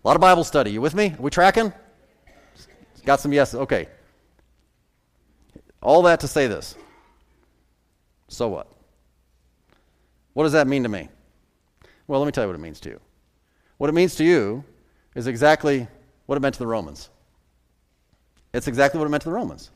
[0.03, 0.71] A lot of Bible study.
[0.71, 1.15] You with me?
[1.17, 1.73] Are we tracking?
[3.05, 3.59] Got some yeses.
[3.61, 3.87] Okay.
[5.81, 6.75] All that to say this.
[8.27, 8.67] So what?
[10.33, 11.09] What does that mean to me?
[12.07, 12.99] Well, let me tell you what it means to you.
[13.77, 14.63] What it means to you
[15.15, 15.87] is exactly
[16.29, 17.09] what it meant to the Romans.
[18.53, 19.71] It's exactly what it meant to the Romans.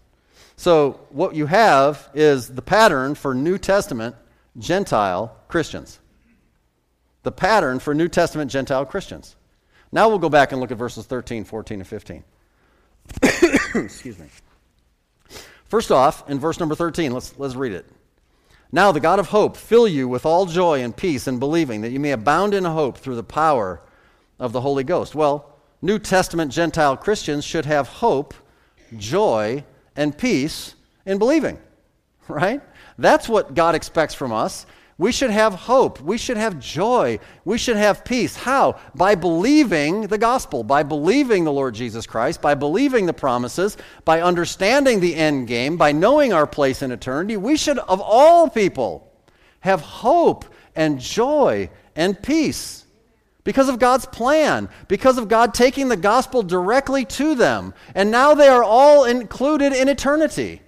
[0.56, 4.16] So, what you have is the pattern for New Testament
[4.58, 5.99] Gentile Christians
[7.24, 9.36] the pattern for New Testament Gentile Christians.
[9.91, 12.24] Now we'll go back and look at verses 13, 14, and 15.
[13.76, 14.28] Excuse me.
[15.66, 17.86] First off, in verse number 13, let's, let's read it.
[18.72, 21.91] Now the God of hope fill you with all joy and peace in believing, that
[21.91, 23.82] you may abound in hope through the power
[24.39, 25.16] of the Holy Ghost.
[25.16, 25.53] Well,
[25.84, 28.34] New Testament Gentile Christians should have hope,
[28.97, 29.65] joy,
[29.97, 30.75] and peace
[31.05, 31.59] in believing,
[32.29, 32.61] right?
[32.97, 34.65] That's what God expects from us.
[34.97, 35.99] We should have hope.
[35.99, 37.19] We should have joy.
[37.43, 38.34] We should have peace.
[38.34, 38.79] How?
[38.95, 43.75] By believing the gospel, by believing the Lord Jesus Christ, by believing the promises,
[44.05, 47.36] by understanding the end game, by knowing our place in eternity.
[47.36, 49.11] We should, of all people,
[49.59, 50.45] have hope
[50.77, 52.82] and joy and peace
[53.43, 57.73] because of God's plan, because of God taking the gospel directly to them.
[57.93, 60.61] And now they are all included in eternity.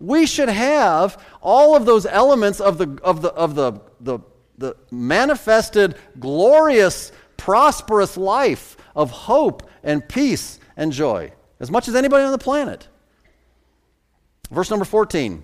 [0.00, 4.18] We should have all of those elements of the, of the, of the, the,
[4.58, 12.24] the manifested, glorious, prosperous life of hope and peace and joy, as much as anybody
[12.24, 12.88] on the planet.
[14.50, 15.42] Verse number 14.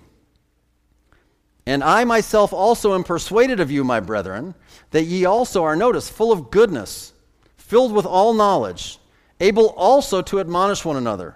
[1.65, 4.53] And I myself also am persuaded of you, my brethren,
[4.91, 7.13] that ye also are, notice, full of goodness,
[7.55, 8.99] filled with all knowledge,
[9.39, 11.35] able also to admonish one another.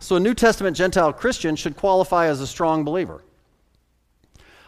[0.00, 3.22] So a New Testament Gentile Christian should qualify as a strong believer.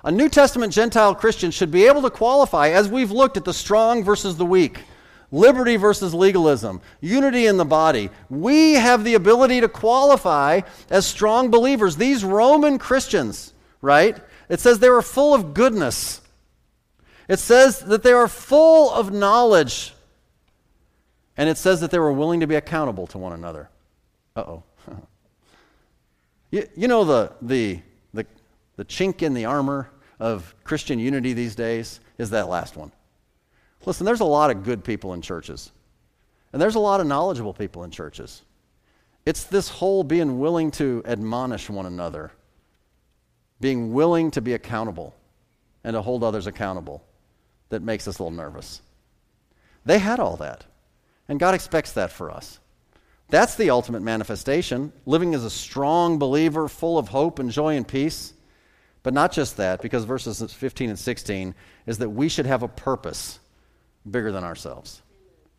[0.04, 3.54] A New Testament Gentile Christian should be able to qualify, as we've looked at the
[3.54, 4.80] strong versus the weak,
[5.32, 8.10] liberty versus legalism, unity in the body.
[8.30, 11.96] We have the ability to qualify as strong believers.
[11.96, 14.18] These Roman Christians, right?
[14.48, 16.20] It says they were full of goodness.
[17.28, 19.94] It says that they are full of knowledge.
[21.36, 23.70] And it says that they were willing to be accountable to one another.
[24.36, 24.62] Uh oh.
[26.50, 27.80] You, you know the, the,
[28.12, 28.24] the,
[28.76, 29.90] the chink in the armor
[30.20, 32.92] of Christian unity these days is that last one.
[33.84, 35.72] Listen, there's a lot of good people in churches,
[36.52, 38.42] and there's a lot of knowledgeable people in churches.
[39.26, 42.30] It's this whole being willing to admonish one another,
[43.64, 45.14] being willing to be accountable
[45.84, 47.02] and to hold others accountable
[47.70, 48.82] that makes us a little nervous.
[49.86, 50.66] They had all that,
[51.30, 52.58] and God expects that for us.
[53.30, 57.88] That's the ultimate manifestation, living as a strong believer, full of hope and joy and
[57.88, 58.34] peace.
[59.02, 61.54] But not just that, because verses 15 and 16
[61.86, 63.38] is that we should have a purpose
[64.10, 65.00] bigger than ourselves.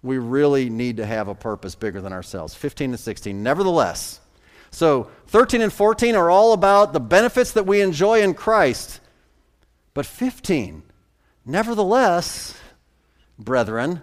[0.03, 2.53] We really need to have a purpose bigger than ourselves.
[2.53, 3.41] 15 and 16.
[3.41, 4.19] Nevertheless,
[4.71, 8.99] so 13 and 14 are all about the benefits that we enjoy in Christ.
[9.93, 10.83] But 15,
[11.45, 12.57] nevertheless,
[13.39, 14.01] brethren,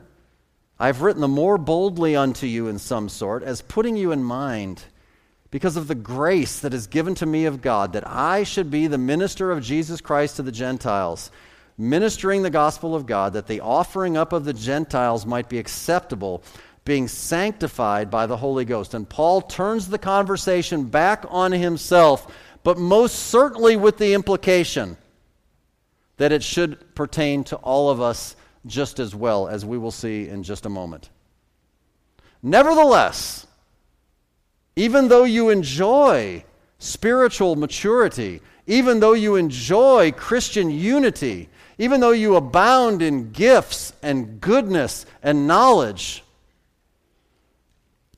[0.78, 4.84] I've written the more boldly unto you in some sort, as putting you in mind,
[5.52, 8.86] because of the grace that is given to me of God, that I should be
[8.86, 11.30] the minister of Jesus Christ to the Gentiles,
[11.76, 16.42] ministering the gospel of God, that the offering up of the Gentiles might be acceptable,
[16.84, 18.94] being sanctified by the Holy Ghost.
[18.94, 22.32] And Paul turns the conversation back on himself,
[22.64, 24.96] but most certainly with the implication
[26.16, 30.28] that it should pertain to all of us just as well, as we will see
[30.28, 31.10] in just a moment.
[32.42, 33.46] Nevertheless,
[34.76, 36.44] even though you enjoy
[36.78, 44.40] spiritual maturity, even though you enjoy Christian unity, even though you abound in gifts and
[44.40, 46.24] goodness and knowledge,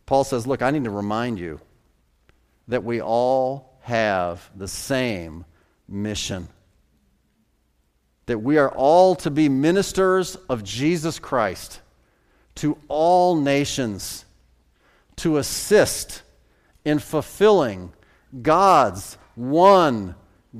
[0.06, 1.60] Paul says, Look, I need to remind you
[2.68, 5.44] that we all have the same
[5.88, 6.48] mission
[8.26, 11.80] that we are all to be ministers of Jesus Christ
[12.56, 14.24] to all nations
[15.16, 16.22] to assist
[16.84, 17.92] in fulfilling
[18.42, 20.14] God's one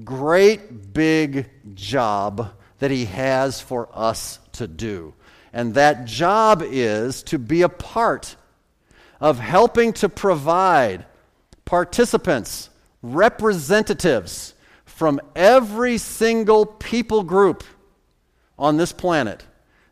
[0.05, 5.14] great big job that He has for us to do.
[5.53, 8.36] And that job is to be a part
[9.20, 11.04] of helping to provide
[11.64, 12.70] participants,
[13.02, 14.54] representatives,
[14.84, 17.64] from every single people group
[18.56, 19.44] on this planet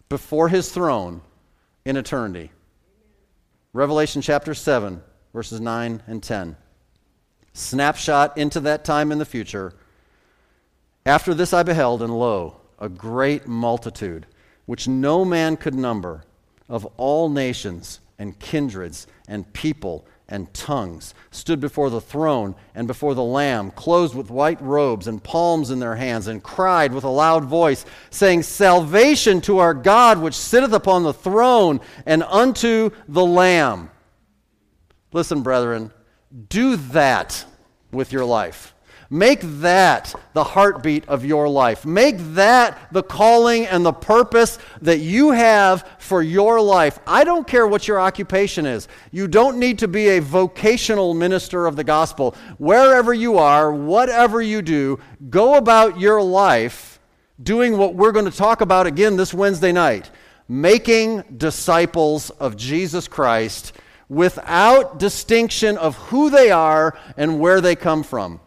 [0.09, 1.21] before his throne
[1.85, 2.53] in eternity.
[3.73, 5.03] Revelation chapter 7,
[5.33, 6.57] verses 9 and 10.
[7.53, 9.73] Snapshot into that time in the future.
[11.05, 14.27] After this I beheld, and lo, a great multitude,
[14.67, 16.23] which no man could number,
[16.69, 23.15] of all nations and kindreds and people and tongues stood before the throne and before
[23.15, 27.09] the Lamb, clothed with white robes and palms in their hands, and cried with a
[27.09, 33.25] loud voice, saying, Salvation to our God, which sitteth upon the throne, and unto the
[33.25, 33.91] Lamb.
[35.13, 35.93] Listen, brethren,
[36.49, 37.45] do that
[37.91, 38.72] with your life.
[39.13, 41.85] Make that the heartbeat of your life.
[41.85, 46.99] Make that the calling and the purpose that you have for your life.
[47.07, 48.89] I don't care what your occupation is.
[49.11, 52.35] You don't need to be a vocational minister of the gospel.
[52.57, 54.99] Wherever you are, whatever you do,
[55.29, 56.99] go about your life
[57.43, 60.11] doing what we're going to talk about again this Wednesday night
[60.49, 63.75] making disciples of Jesus Christ
[64.09, 68.41] without distinction of who they are and where they come from.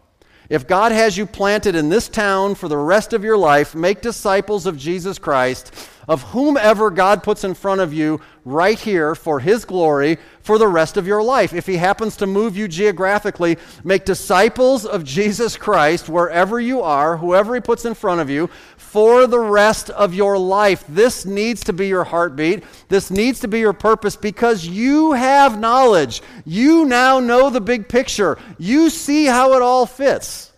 [0.48, 4.00] If God has you planted in this town for the rest of your life, make
[4.00, 5.74] disciples of Jesus Christ,
[6.06, 10.68] of whomever God puts in front of you right here for His glory for the
[10.68, 11.52] rest of your life.
[11.52, 17.16] If He happens to move you geographically, make disciples of Jesus Christ wherever you are,
[17.16, 18.48] whoever He puts in front of you,
[18.96, 20.82] for the rest of your life.
[20.88, 22.64] This needs to be your heartbeat.
[22.88, 26.22] This needs to be your purpose because you have knowledge.
[26.46, 28.38] You now know the big picture.
[28.56, 30.50] You see how it all fits.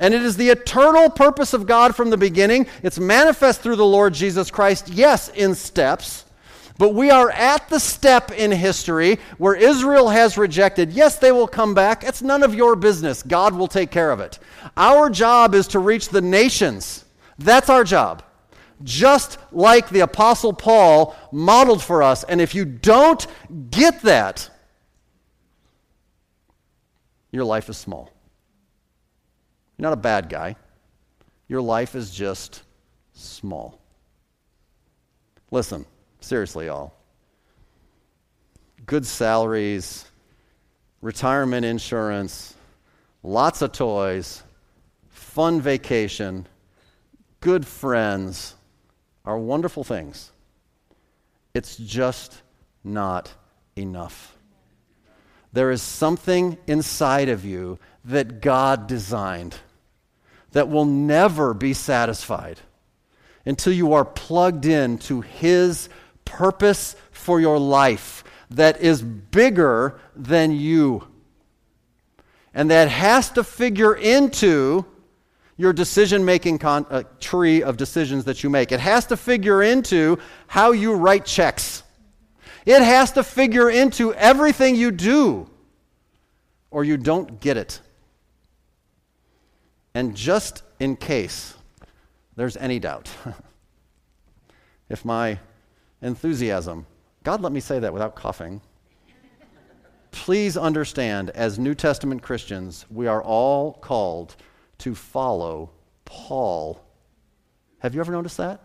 [0.00, 2.66] And it is the eternal purpose of God from the beginning.
[2.82, 6.24] It's manifest through the Lord Jesus Christ, yes, in steps.
[6.76, 10.90] But we are at the step in history where Israel has rejected.
[10.90, 12.02] Yes, they will come back.
[12.02, 13.22] It's none of your business.
[13.22, 14.40] God will take care of it.
[14.76, 17.04] Our job is to reach the nations.
[17.40, 18.22] That's our job.
[18.84, 22.22] Just like the Apostle Paul modeled for us.
[22.24, 23.26] And if you don't
[23.70, 24.48] get that,
[27.30, 28.10] your life is small.
[29.76, 30.56] You're not a bad guy.
[31.48, 32.62] Your life is just
[33.14, 33.80] small.
[35.50, 35.86] Listen,
[36.20, 36.94] seriously, all.
[38.84, 40.04] Good salaries,
[41.00, 42.54] retirement insurance,
[43.22, 44.42] lots of toys,
[45.08, 46.46] fun vacation
[47.40, 48.54] good friends
[49.24, 50.32] are wonderful things.
[51.54, 52.42] It's just
[52.84, 53.32] not
[53.76, 54.36] enough.
[55.52, 59.56] There is something inside of you that God designed
[60.52, 62.60] that will never be satisfied
[63.44, 65.88] until you are plugged in to His
[66.24, 71.06] purpose for your life that is bigger than you.
[72.52, 74.84] And that has to figure into
[75.60, 78.72] your decision making con- uh, tree of decisions that you make.
[78.72, 81.82] It has to figure into how you write checks.
[82.64, 85.50] It has to figure into everything you do,
[86.70, 87.78] or you don't get it.
[89.92, 91.52] And just in case
[92.36, 93.10] there's any doubt,
[94.88, 95.38] if my
[96.00, 96.86] enthusiasm,
[97.22, 98.62] God let me say that without coughing,
[100.10, 104.36] please understand as New Testament Christians, we are all called
[104.80, 105.70] to follow
[106.04, 106.84] Paul.
[107.78, 108.60] Have you ever noticed that?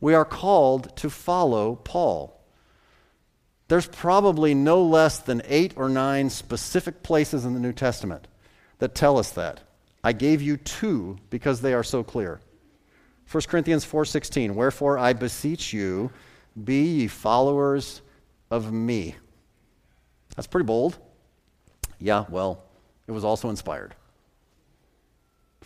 [0.00, 2.40] We are called to follow Paul.
[3.68, 8.28] There's probably no less than eight or nine specific places in the New Testament
[8.78, 9.60] that tell us that.
[10.04, 12.40] I gave you two because they are so clear.
[13.30, 16.12] 1 Corinthians 4:16 Wherefore I beseech you
[16.62, 18.02] be ye followers
[18.50, 19.16] of me.
[20.36, 20.98] That's pretty bold.
[21.98, 22.62] Yeah, well,
[23.06, 23.94] it was also inspired.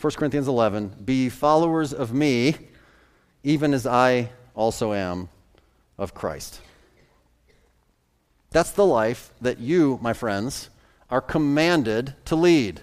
[0.01, 2.57] 1 Corinthians 11 Be followers of me,
[3.43, 5.29] even as I also am
[5.99, 6.63] of Christ.
[8.51, 10.71] That's the life that you, my friends,
[11.11, 12.81] are commanded to lead.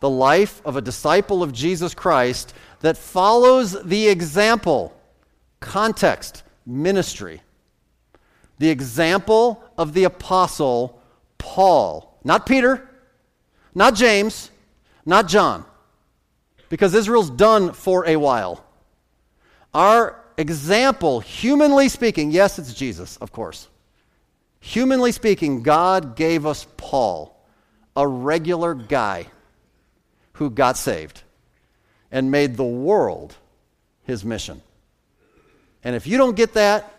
[0.00, 4.98] The life of a disciple of Jesus Christ that follows the example,
[5.60, 7.42] context, ministry.
[8.58, 11.02] The example of the apostle
[11.36, 12.18] Paul.
[12.24, 12.88] Not Peter,
[13.74, 14.50] not James,
[15.04, 15.64] not John.
[16.68, 18.64] Because Israel's done for a while.
[19.72, 23.68] Our example, humanly speaking, yes, it's Jesus, of course.
[24.60, 27.34] Humanly speaking, God gave us Paul,
[27.96, 29.26] a regular guy
[30.34, 31.22] who got saved
[32.10, 33.34] and made the world
[34.04, 34.62] his mission.
[35.84, 36.94] And if you don't get that,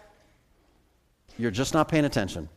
[1.37, 2.49] you're just not paying attention.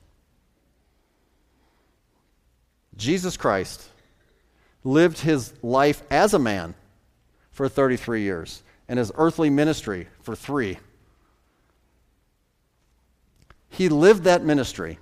[2.97, 3.83] Jesus Christ
[4.85, 6.75] lived his life as a man
[7.53, 10.79] for 33 years and his earthly ministry for three.
[13.71, 14.99] He lived that ministry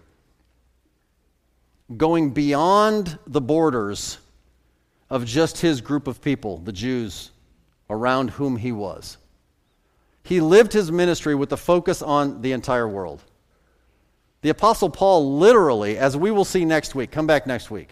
[1.96, 4.18] going beyond the borders
[5.08, 7.30] of just his group of people, the Jews
[7.88, 9.16] around whom he was.
[10.22, 13.24] He lived his ministry with a focus on the entire world.
[14.42, 17.90] The Apostle Paul literally, as we will see next week, come back next week,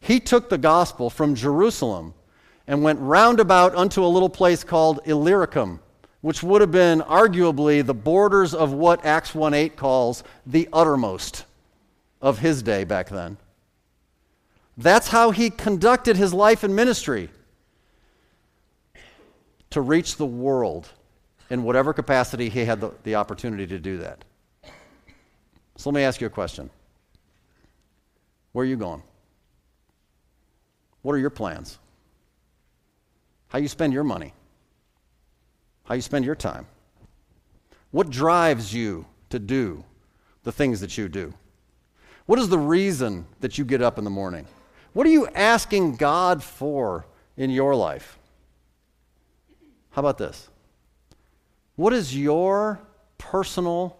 [0.00, 2.14] he took the gospel from Jerusalem
[2.66, 5.80] and went roundabout unto a little place called Illyricum,
[6.20, 11.44] which would have been arguably the borders of what Acts 1 8 calls the uttermost
[12.22, 13.36] of his day back then.
[14.76, 17.28] That's how he conducted his life and ministry
[19.70, 20.88] to reach the world
[21.50, 24.24] in whatever capacity he had the, the opportunity to do that.
[25.76, 26.70] So let me ask you a question
[28.52, 29.02] Where are you going?
[31.02, 31.78] What are your plans?
[33.54, 34.34] How you spend your money?
[35.84, 36.66] How you spend your time?
[37.92, 39.84] What drives you to do
[40.42, 41.32] the things that you do?
[42.26, 44.48] What is the reason that you get up in the morning?
[44.92, 48.18] What are you asking God for in your life?
[49.90, 50.48] How about this?
[51.76, 52.80] What is your
[53.18, 53.96] personal,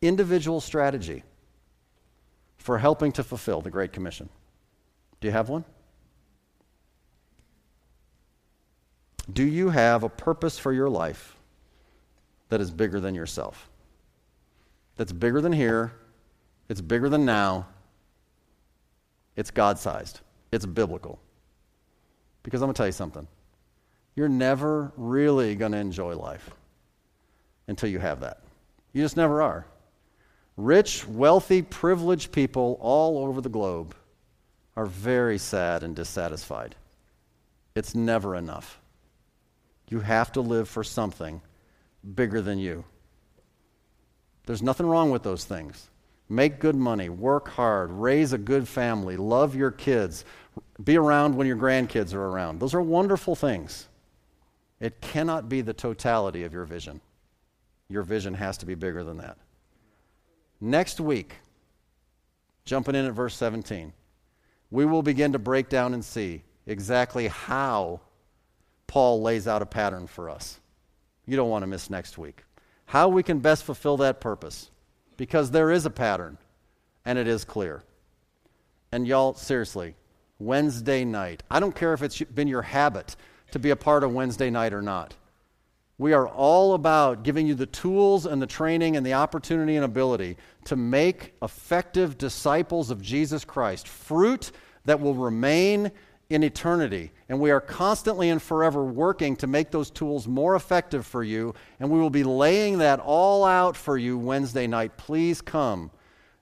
[0.00, 1.24] individual strategy
[2.56, 4.30] for helping to fulfill the Great Commission?
[5.20, 5.66] Do you have one?
[9.32, 11.36] Do you have a purpose for your life
[12.50, 13.70] that is bigger than yourself?
[14.96, 15.92] That's bigger than here,
[16.68, 17.66] it's bigger than now,
[19.36, 20.20] it's God sized,
[20.52, 21.18] it's biblical.
[22.42, 23.26] Because I'm going to tell you something.
[24.14, 26.50] You're never really going to enjoy life
[27.66, 28.42] until you have that.
[28.92, 29.66] You just never are.
[30.56, 33.94] Rich, wealthy, privileged people all over the globe
[34.76, 36.76] are very sad and dissatisfied.
[37.74, 38.80] It's never enough.
[39.94, 41.40] You have to live for something
[42.16, 42.84] bigger than you.
[44.44, 45.88] There's nothing wrong with those things.
[46.28, 50.24] Make good money, work hard, raise a good family, love your kids,
[50.82, 52.58] be around when your grandkids are around.
[52.58, 53.86] Those are wonderful things.
[54.80, 57.00] It cannot be the totality of your vision.
[57.88, 59.38] Your vision has to be bigger than that.
[60.60, 61.36] Next week,
[62.64, 63.92] jumping in at verse 17,
[64.72, 68.00] we will begin to break down and see exactly how
[68.86, 70.60] Paul lays out a pattern for us.
[71.26, 72.44] You don't want to miss next week.
[72.86, 74.70] How we can best fulfill that purpose
[75.16, 76.38] because there is a pattern
[77.04, 77.82] and it is clear.
[78.92, 79.94] And y'all, seriously,
[80.38, 83.16] Wednesday night, I don't care if it's been your habit
[83.52, 85.14] to be a part of Wednesday night or not.
[85.96, 89.84] We are all about giving you the tools and the training and the opportunity and
[89.84, 94.50] ability to make effective disciples of Jesus Christ, fruit
[94.86, 95.92] that will remain
[96.30, 97.12] in eternity.
[97.28, 101.54] And we are constantly and forever working to make those tools more effective for you.
[101.80, 104.96] And we will be laying that all out for you Wednesday night.
[104.96, 105.90] Please come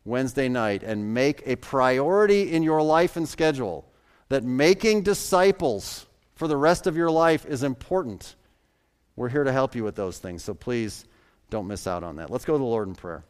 [0.05, 3.85] Wednesday night and make a priority in your life and schedule
[4.28, 8.35] that making disciples for the rest of your life is important.
[9.14, 10.43] We're here to help you with those things.
[10.43, 11.05] So please
[11.51, 12.30] don't miss out on that.
[12.30, 13.24] Let's go to the Lord in prayer.